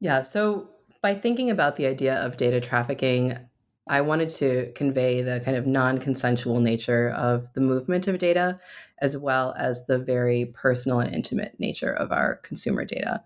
[0.00, 0.22] Yeah.
[0.22, 3.36] So by thinking about the idea of data trafficking,
[3.88, 8.60] I wanted to convey the kind of non consensual nature of the movement of data,
[9.00, 13.22] as well as the very personal and intimate nature of our consumer data.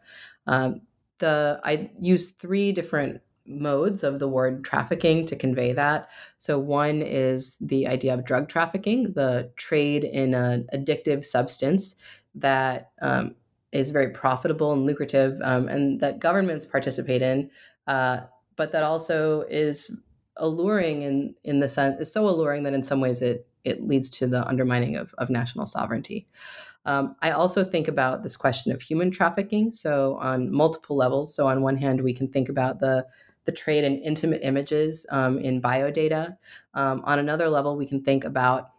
[0.46, 0.80] Um,
[1.18, 6.08] the I use three different modes of the word trafficking to convey that.
[6.36, 11.94] So one is the idea of drug trafficking, the trade in an addictive substance
[12.34, 13.36] that um,
[13.72, 17.50] is very profitable and lucrative, um, and that governments participate in,
[17.86, 18.20] uh,
[18.56, 20.02] but that also is
[20.38, 24.08] alluring in in the sense is so alluring that in some ways it it leads
[24.08, 26.28] to the undermining of, of national sovereignty.
[26.87, 29.72] Um, I also think about this question of human trafficking.
[29.72, 31.34] So on multiple levels.
[31.34, 33.05] So on one hand, we can think about the
[33.45, 36.37] the trade in intimate images um, in biodata.
[36.74, 38.70] Um, on another level, we can think about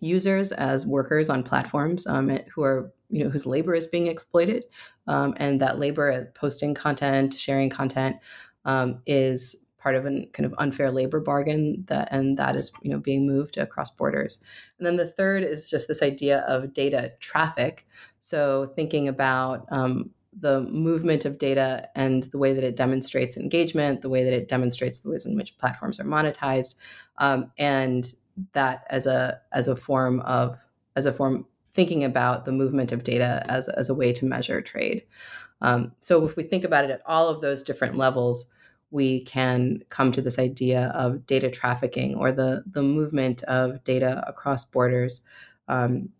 [0.00, 4.64] users as workers on platforms um, who are you know whose labor is being exploited,
[5.06, 8.16] um, and that labor posting content, sharing content
[8.64, 12.90] um, is part of a kind of unfair labor bargain that and that is you
[12.90, 14.42] know being moved across borders.
[14.78, 17.86] And then the third is just this idea of data traffic.
[18.18, 20.10] So thinking about um,
[20.40, 24.48] the movement of data and the way that it demonstrates engagement the way that it
[24.48, 26.76] demonstrates the ways in which platforms are monetized
[27.18, 28.14] um, and
[28.52, 30.58] that as a as a form of
[30.96, 34.62] as a form thinking about the movement of data as, as a way to measure
[34.62, 35.02] trade.
[35.60, 38.50] Um, so if we think about it at all of those different levels
[38.94, 44.22] we can come to this idea of data trafficking or the the movement of data
[44.26, 45.22] across borders
[45.66, 46.10] um,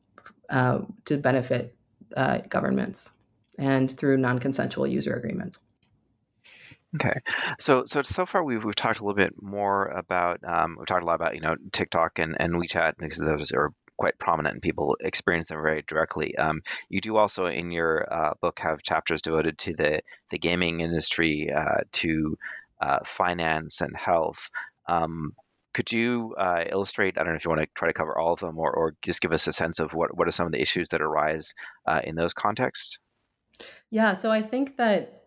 [0.51, 1.77] uh, to benefit
[2.17, 3.13] uh, governments
[3.59, 5.61] and through non-consensual user agreements.
[6.97, 7.21] Okay,
[7.61, 11.05] so so so far we've we've talked a little bit more about um, we've talked
[11.05, 14.63] a lot about you know TikTok and, and WeChat because those are quite prominent and
[14.63, 16.37] people experience them very directly.
[16.37, 20.01] Um, you do also in your uh, book have chapters devoted to the
[20.31, 22.37] the gaming industry, uh, to
[22.85, 24.51] uh, finance and health.
[24.89, 25.33] Um,
[25.73, 27.17] could you uh, illustrate?
[27.17, 28.95] I don't know if you want to try to cover all of them, or, or
[29.03, 31.53] just give us a sense of what what are some of the issues that arise
[31.87, 32.99] uh, in those contexts.
[33.91, 35.25] Yeah, so I think that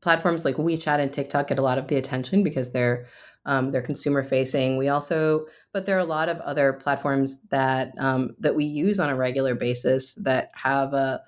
[0.00, 3.06] platforms like WeChat and TikTok get a lot of the attention because they're
[3.44, 4.78] um, they're consumer facing.
[4.78, 9.00] We also, but there are a lot of other platforms that um, that we use
[9.00, 11.22] on a regular basis that have a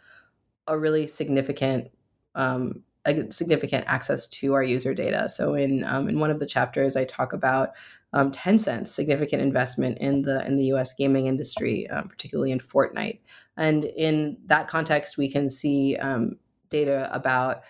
[0.67, 1.91] a really significant
[2.35, 5.29] um, a significant access to our user data.
[5.29, 7.71] So in um, in one of the chapters, I talk about
[8.13, 10.95] um, Tencent's significant investment in the in the U.S.
[10.95, 13.21] gaming industry, um, particularly in Fortnite.
[13.57, 16.39] And in that context, we can see um,
[16.69, 17.63] data about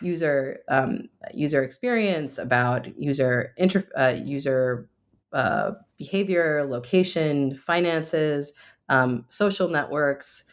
[0.00, 4.88] user um, user experience, about user inter uh, user
[5.32, 8.52] uh, behavior, location, finances,
[8.88, 10.44] um, social networks,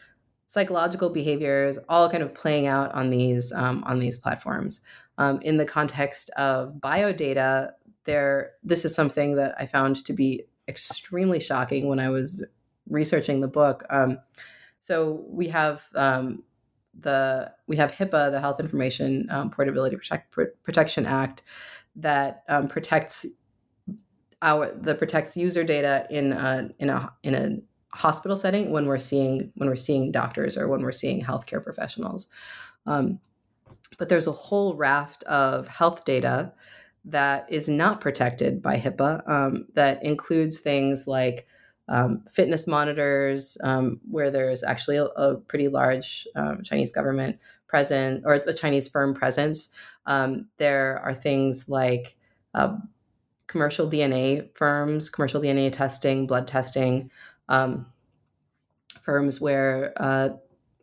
[0.50, 4.84] psychological behaviors, all kind of playing out on these um, on these platforms.
[5.16, 7.70] Um, in the context of biodata,
[8.04, 12.44] there this is something that I found to be extremely shocking when I was
[12.88, 13.84] researching the book.
[13.90, 14.18] Um,
[14.80, 16.42] so we have um,
[16.98, 21.42] the we have HIPAA, the Health Information um, Portability Protect, Protection Act,
[21.94, 23.24] that um, protects
[24.42, 28.98] our the protects user data in a in a in a hospital setting when we're
[28.98, 32.28] seeing when we're seeing doctors or when we're seeing healthcare professionals.
[32.86, 33.20] Um,
[33.98, 36.52] but there's a whole raft of health data
[37.04, 41.46] that is not protected by HIPAA um, that includes things like
[41.88, 48.22] um, fitness monitors, um, where there's actually a, a pretty large um, Chinese government present
[48.24, 49.70] or a Chinese firm presence.
[50.06, 52.16] Um, there are things like
[52.54, 52.76] uh,
[53.48, 57.10] commercial DNA firms, commercial DNA testing, blood testing,
[57.50, 57.86] um,
[59.02, 60.30] firms where uh,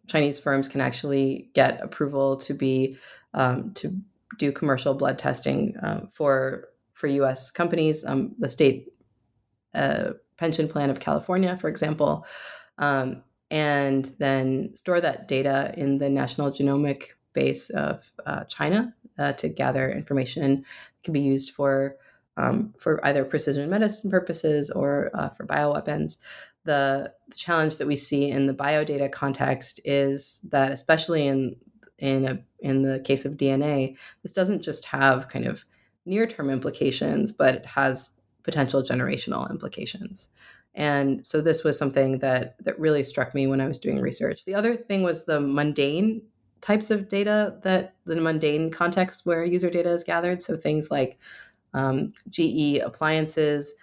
[0.08, 2.98] Chinese firms can actually get approval to be
[3.34, 4.00] um, to
[4.38, 7.52] do commercial blood testing uh, for for U.S.
[7.52, 8.04] companies.
[8.04, 8.90] the state
[9.74, 12.26] uh, pension plan of California, for example,
[12.78, 19.34] um, and then store that data in the national genomic base of uh, China uh,
[19.34, 21.96] to gather information that can be used for
[22.38, 26.18] um, for either precision medicine purposes or uh, for bioweapons.
[26.68, 31.56] The, the, challenge that we see in the biodata context is that, especially in
[31.98, 35.66] in a, in the case of DNA, this doesn't just have kind of
[36.06, 38.12] near term implications, but it has
[38.44, 40.30] potential generational implications.
[40.76, 44.46] And so this was something that that really struck me when I was doing research.
[44.46, 46.22] The other thing was the mundane
[46.62, 50.42] types of data that the mundane context where user data is gathered.
[50.42, 51.20] So things like
[51.74, 53.76] um, GE appliances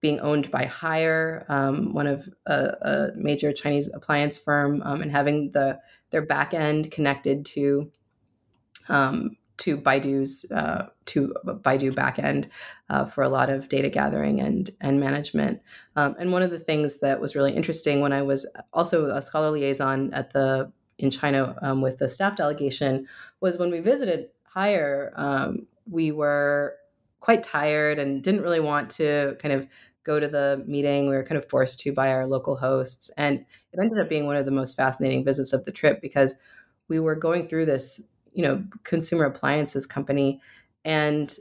[0.00, 5.10] being owned by Haier, um, one of a, a, major Chinese appliance firm, um, and
[5.10, 5.78] having the
[6.10, 7.90] their back end connected to
[8.88, 12.48] um, to Baidu's uh, to Baidu backend
[12.88, 15.60] uh, for a lot of data gathering and and management.
[15.96, 19.20] Um, and one of the things that was really interesting when I was also a
[19.20, 23.06] scholar liaison at the in China um, with the staff delegation
[23.40, 26.76] was when we visited Haier, um, we were
[27.20, 29.68] quite tired and didn't really want to kind of
[30.10, 31.08] go to the meeting.
[31.08, 34.26] We were kind of forced to by our local hosts, and it ended up being
[34.26, 36.34] one of the most fascinating visits of the trip because
[36.88, 40.40] we were going through this you know consumer appliances company
[40.84, 41.36] and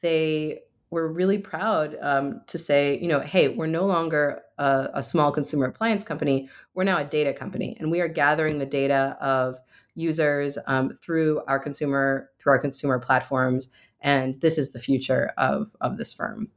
[0.00, 0.60] they
[0.90, 5.32] were really proud um, to say you know hey we're no longer a, a, small
[5.32, 9.58] consumer appliance company we're now a data company and we are gathering the data of
[9.94, 15.70] users um, through our consumer through our consumer platforms and this is the future of
[15.80, 16.50] of this firm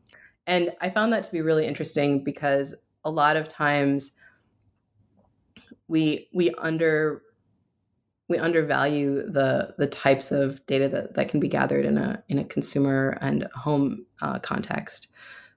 [0.47, 4.13] and i found that to be really interesting because a lot of times
[5.87, 7.21] we we under
[8.27, 12.39] we undervalue the the types of data that, that can be gathered in a in
[12.39, 15.11] a consumer and home uh, context.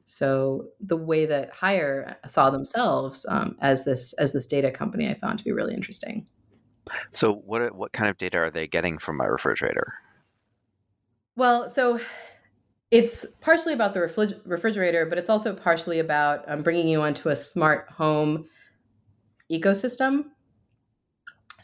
[0.05, 5.15] So the way that Haier saw themselves um, as this as this data company, I
[5.15, 6.27] found to be really interesting.
[7.11, 9.95] So what what kind of data are they getting from my refrigerator?
[11.37, 12.01] Well, so
[12.91, 17.29] it's partially about the refrig- refrigerator, but it's also partially about um, bringing you onto
[17.29, 18.47] a smart home
[19.51, 20.25] ecosystem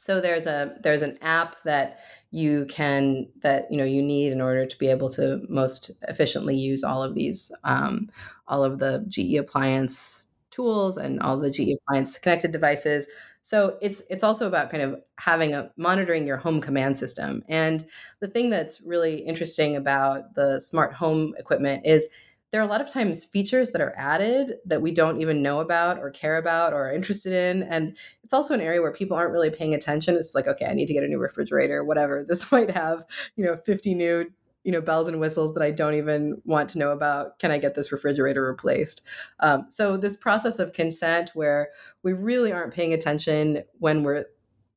[0.05, 2.01] so there's a there's an app that
[2.31, 6.55] you can that you know you need in order to be able to most efficiently
[6.55, 8.11] use all of these um,
[8.47, 13.09] all of the GE appliance tools and all the GE appliance connected devices.
[13.45, 17.45] So it's it's also about kind of having a monitoring your home command system.
[17.47, 17.85] And
[18.21, 22.09] the thing that's really interesting about the smart home equipment is
[22.53, 25.61] there are a lot of times features that are added that we don't even know
[25.61, 27.65] about or care about or are interested in.
[27.65, 30.15] And it's also an area where people aren't really paying attention.
[30.15, 32.25] It's like, okay, I need to get a new refrigerator, whatever.
[32.29, 33.05] This might have,
[33.37, 34.31] you know, 50 new
[34.65, 37.39] you know bells and whistles that i don't even want to know about.
[37.39, 39.03] Can i get this refrigerator replaced?
[39.41, 41.69] Um, so this process of consent where
[42.03, 44.25] we really aren't paying attention when we're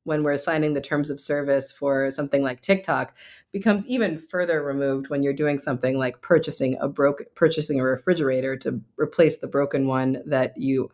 [0.04, 3.14] when we're assigning the terms of service for something like TikTok
[3.52, 8.56] becomes even further removed when you're doing something like purchasing a broke purchasing a refrigerator
[8.56, 10.90] to replace the broken one that you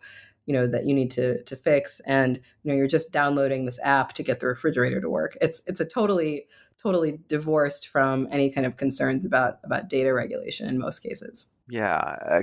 [0.46, 2.00] you know that you need to to fix.
[2.06, 5.36] And you know you're just downloading this app to get the refrigerator to work.
[5.40, 6.46] It's it's a totally
[6.84, 11.46] totally divorced from any kind of concerns about about data regulation in most cases.
[11.68, 12.42] Yeah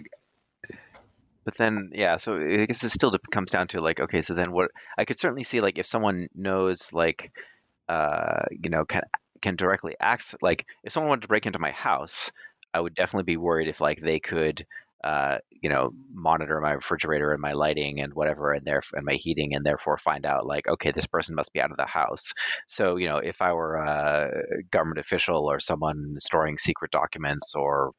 [1.43, 4.51] but then yeah so i guess it still comes down to like okay so then
[4.51, 7.31] what i could certainly see like if someone knows like
[7.89, 9.01] uh you know can
[9.41, 12.31] can directly access like if someone wanted to break into my house
[12.73, 14.65] i would definitely be worried if like they could
[15.03, 19.13] uh, you know, monitor my refrigerator and my lighting and whatever, and there and my
[19.13, 22.33] heating, and therefore find out like, okay, this person must be out of the house.
[22.67, 24.29] So, you know, if I were a
[24.71, 27.91] government official or someone storing secret documents or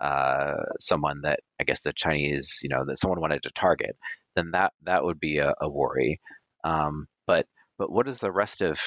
[0.00, 3.96] uh, someone that I guess the Chinese, you know, that someone wanted to target,
[4.36, 6.20] then that that would be a, a worry.
[6.64, 7.46] Um, but
[7.78, 8.80] but what is the rest of?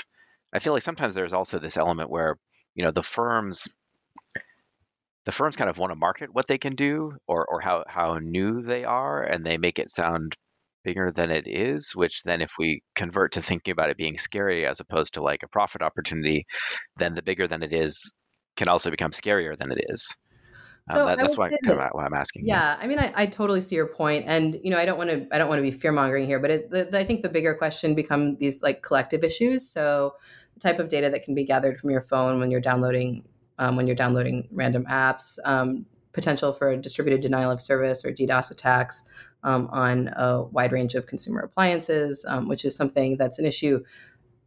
[0.53, 2.37] I feel like sometimes there's also this element where
[2.75, 3.67] you know the firms
[5.25, 8.17] the firms kind of want to market what they can do or or how how
[8.19, 10.35] new they are, and they make it sound
[10.83, 14.65] bigger than it is, which then if we convert to thinking about it being scary
[14.65, 16.45] as opposed to like a profit opportunity,
[16.97, 18.11] then the bigger than it is
[18.57, 20.15] can also become scarier than it is.
[20.89, 22.47] Um, so that, that's why, kind of why I'm asking.
[22.47, 22.83] Yeah, you.
[22.83, 25.27] I mean, I, I, totally see your point, and you know, I don't want to
[25.31, 27.53] I don't want to be fear mongering here, but it, the, I think the bigger
[27.53, 29.69] question become these like collective issues.
[29.69, 30.15] So
[30.55, 33.23] the type of data that can be gathered from your phone when you're downloading
[33.61, 38.51] um, when you're downloading random apps, um, potential for distributed denial of service or DDoS
[38.51, 39.03] attacks
[39.43, 43.83] um, on a wide range of consumer appliances, um, which is something that's an issue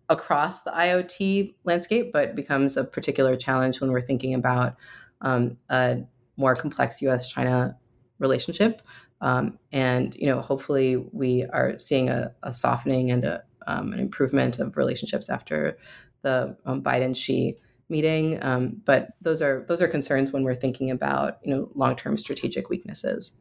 [0.08, 4.74] across the IoT landscape, but becomes a particular challenge when we're thinking about
[5.20, 5.98] um, a
[6.36, 7.30] more complex U.S.
[7.30, 7.78] China
[8.18, 8.82] relationship.
[9.20, 14.58] Um, and you know, hopefully, we are seeing a, a softening and a, an improvement
[14.58, 15.78] of relationships after
[16.22, 17.56] the um, Biden Xi
[17.94, 18.42] meeting.
[18.42, 22.18] Um, but those are those are concerns when we're thinking about you know long term
[22.18, 23.38] strategic weaknesses.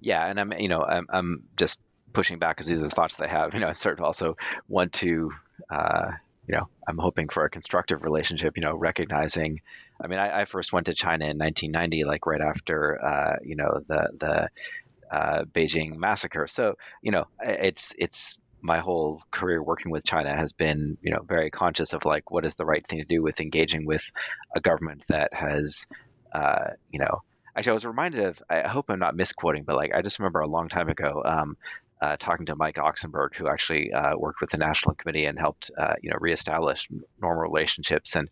[0.00, 1.80] Yeah, and I'm you know I'm I'm just
[2.14, 3.52] pushing back because these are the thoughts that I have.
[3.54, 4.36] You know, I sort of also
[4.68, 5.30] want to.
[5.68, 6.12] Uh,
[6.48, 8.56] you know, I'm hoping for a constructive relationship.
[8.56, 9.60] You know, recognizing.
[10.02, 13.54] I mean, I, I first went to China in 1990, like right after, uh, you
[13.54, 14.48] know, the the
[15.14, 16.46] uh, Beijing massacre.
[16.46, 21.22] So, you know, it's it's my whole career working with China has been, you know,
[21.22, 24.02] very conscious of like what is the right thing to do with engaging with
[24.54, 25.86] a government that has,
[26.32, 27.22] uh, you know,
[27.56, 28.42] actually I was reminded of.
[28.48, 31.22] I hope I'm not misquoting, but like I just remember a long time ago.
[31.24, 31.56] Um,
[32.00, 35.70] uh, talking to Mike Oksenberg, who actually uh, worked with the National Committee and helped,
[35.76, 36.88] uh, you know, reestablish
[37.20, 38.16] normal relationships.
[38.16, 38.26] And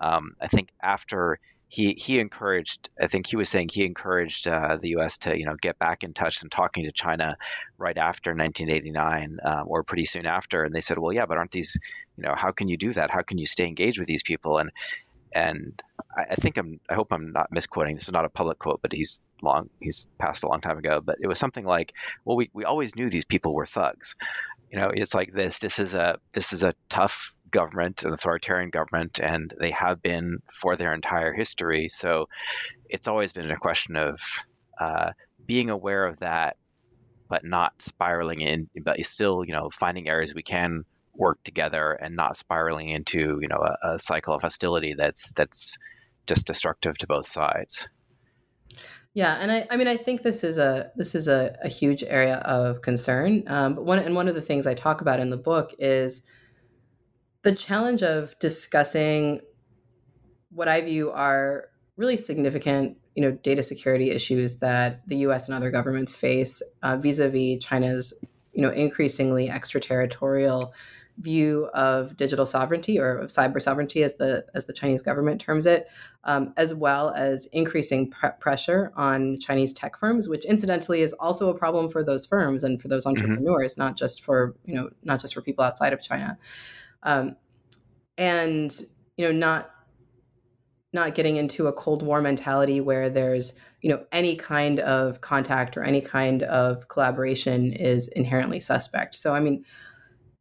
[0.00, 1.38] um, I think after
[1.68, 5.18] he he encouraged, I think he was saying he encouraged uh, the U.S.
[5.18, 7.36] to, you know, get back in touch and talking to China
[7.78, 10.64] right after 1989 um, or pretty soon after.
[10.64, 11.78] And they said, well, yeah, but aren't these,
[12.16, 13.10] you know, how can you do that?
[13.10, 14.58] How can you stay engaged with these people?
[14.58, 14.70] And
[15.34, 15.82] and
[16.16, 17.96] I, I, think I'm I hope I'm not misquoting.
[17.96, 21.00] This is not a public quote, but he's long he's passed a long time ago.
[21.04, 21.92] But it was something like,
[22.24, 24.14] well, we, we always knew these people were thugs.
[24.74, 25.58] You know, it's like this.
[25.58, 30.38] This is a this is a tough government, an authoritarian government, and they have been
[30.52, 31.88] for their entire history.
[31.88, 32.28] So
[32.88, 34.20] it's always been a question of
[34.80, 35.12] uh,
[35.46, 36.56] being aware of that,
[37.28, 40.82] but not spiraling in, but still, you know, finding areas we can
[41.14, 45.78] work together and not spiraling into you know a, a cycle of hostility that's that's
[46.26, 47.86] just destructive to both sides.
[49.14, 52.02] Yeah, and I, I mean, I think this is a this is a, a huge
[52.02, 53.44] area of concern.
[53.46, 56.22] Um, but one and one of the things I talk about in the book is
[57.42, 59.40] the challenge of discussing
[60.50, 65.46] what I view are really significant, you know, data security issues that the U.S.
[65.46, 68.14] and other governments face uh, vis-a-vis China's,
[68.52, 70.74] you know, increasingly extraterritorial
[71.18, 75.66] view of digital sovereignty or of cyber sovereignty, as the as the Chinese government terms
[75.66, 75.86] it,
[76.24, 81.48] um, as well as increasing pr- pressure on Chinese tech firms, which incidentally is also
[81.48, 83.22] a problem for those firms and for those mm-hmm.
[83.22, 83.82] entrepreneurs, mm-hmm.
[83.82, 86.38] not just for you know not just for people outside of China.
[87.02, 87.36] Um,
[88.18, 88.80] and
[89.16, 89.70] you know not
[90.92, 95.76] not getting into a cold war mentality where there's you know any kind of contact
[95.76, 99.64] or any kind of collaboration is inherently suspect so i mean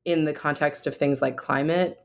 [0.06, 2.00] in the context of things like climate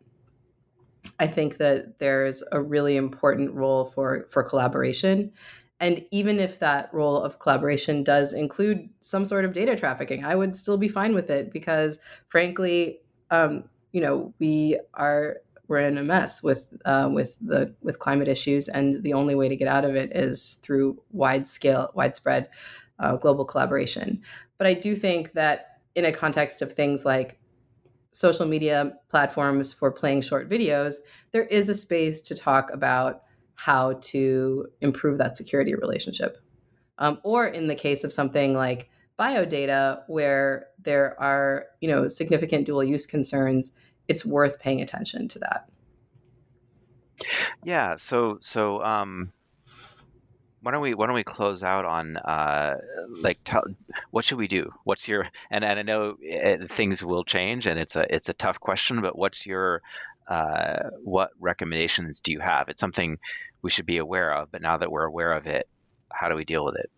[1.18, 5.32] i think that there's a really important role for for collaboration
[5.80, 10.34] and even if that role of collaboration does include some sort of data trafficking i
[10.34, 15.38] would still be fine with it because frankly um, you know we are
[15.68, 19.48] we're in a mess with uh, with the with climate issues, and the only way
[19.48, 22.48] to get out of it is through wide scale, widespread
[22.98, 24.22] uh, global collaboration.
[24.56, 27.37] But I do think that in a context of things like
[28.12, 30.96] social media platforms for playing short videos,
[31.32, 33.22] there is a space to talk about
[33.54, 36.38] how to improve that security relationship.
[36.98, 42.66] Um, or in the case of something like biodata, where there are you know significant
[42.66, 43.76] dual use concerns
[44.08, 45.68] it's worth paying attention to that.
[47.62, 47.96] Yeah.
[47.96, 49.32] So so um,
[50.62, 52.76] why don't we why don't we close out on uh,
[53.20, 53.62] like tell,
[54.10, 54.72] what should we do?
[54.84, 58.28] What's your and, and I know it, eh, things will change and it's a it's
[58.28, 59.82] a tough question, but what's your
[60.28, 62.68] uh, what recommendations do you have?
[62.68, 63.18] It's something
[63.62, 65.68] we should be aware of, but now that we're aware of it,
[66.12, 66.90] how do we deal with it?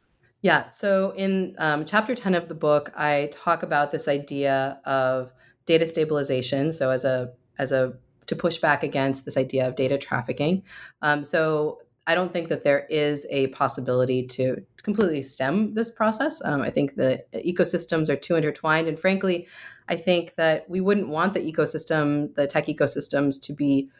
[0.42, 0.68] Yeah.
[0.68, 5.32] So in um, chapter 10 of the book, I talk about this idea of
[5.66, 6.72] data stabilization.
[6.72, 7.94] So as a as a
[8.26, 10.62] to push back against this idea of data trafficking.
[11.02, 11.80] Um, so
[12.10, 16.44] I don't think that there is a possibility to completely stem this process.
[16.44, 19.46] Um, I think the ecosystems are too intertwined, and frankly,
[19.88, 23.90] I think that we wouldn't want the ecosystem, the tech ecosystems, to be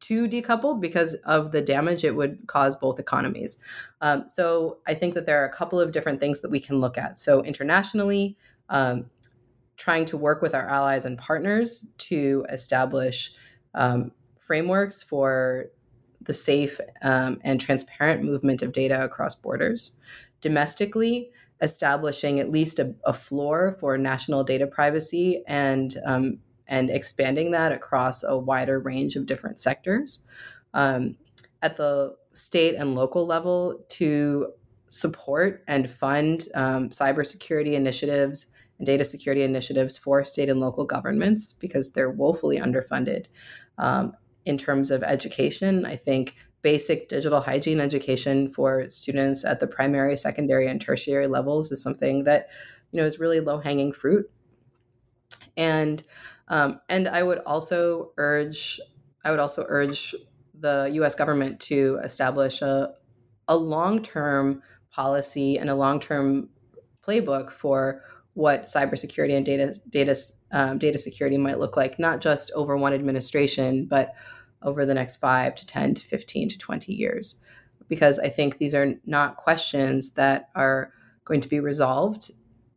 [0.00, 3.58] too decoupled because of the damage it would cause both economies.
[4.00, 6.80] Um, so I think that there are a couple of different things that we can
[6.80, 7.18] look at.
[7.18, 8.38] So internationally,
[8.70, 9.10] um,
[9.76, 13.34] trying to work with our allies and partners to establish
[13.74, 15.66] um, frameworks for
[16.20, 19.98] the safe um, and transparent movement of data across borders.
[20.40, 21.30] Domestically,
[21.62, 27.72] establishing at least a, a floor for national data privacy and um, and expanding that
[27.72, 30.24] across a wider range of different sectors.
[30.72, 31.16] Um,
[31.62, 34.52] at the state and local level, to
[34.88, 41.52] support and fund um, cybersecurity initiatives and data security initiatives for state and local governments
[41.52, 43.26] because they're woefully underfunded.
[43.78, 44.14] Um,
[44.50, 50.16] in terms of education, I think basic digital hygiene education for students at the primary,
[50.16, 52.48] secondary, and tertiary levels is something that
[52.90, 54.28] you know is really low hanging fruit.
[55.56, 56.02] And
[56.48, 58.80] um, and I would also urge
[59.24, 60.16] I would also urge
[60.52, 61.14] the U.S.
[61.14, 62.94] government to establish a
[63.46, 66.50] a long term policy and a long term
[67.06, 68.02] playbook for
[68.34, 70.16] what cybersecurity and data data
[70.50, 74.12] um, data security might look like, not just over one administration, but
[74.62, 77.40] over the next five to 10 to 15 to 20 years.
[77.88, 80.92] Because I think these are not questions that are
[81.24, 82.30] going to be resolved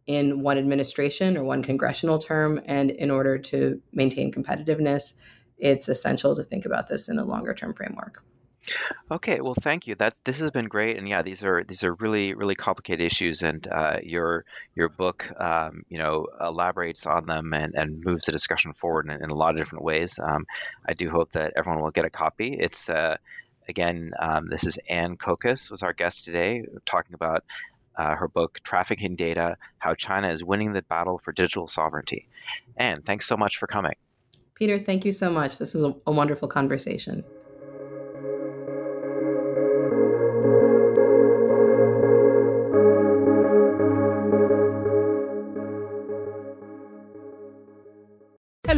[0.05, 2.59] in one administration or one congressional term.
[2.65, 5.13] And in order to maintain competitiveness,
[5.57, 8.23] it's essential to think about this in a longer term framework.
[9.11, 9.95] Okay, well, thank you.
[9.95, 13.43] That's this has been great, and yeah, these are these are really really complicated issues,
[13.43, 14.45] and uh, your
[14.75, 19.21] your book, um, you know, elaborates on them and, and moves the discussion forward in,
[19.23, 20.17] in a lot of different ways.
[20.17, 20.45] Um,
[20.87, 22.57] I do hope that everyone will get a copy.
[22.57, 23.17] It's uh,
[23.67, 27.43] again, um, this is Aynne Kokas was our guest today, talking about
[27.97, 32.29] uh, her book "Trafficking Data: How China is Winning the Battle for Digital Sovereignty."
[32.79, 33.95] Aynne, thanks so much for coming.
[34.55, 35.57] Peter, thank you so much.
[35.57, 37.25] This was a, a wonderful conversation.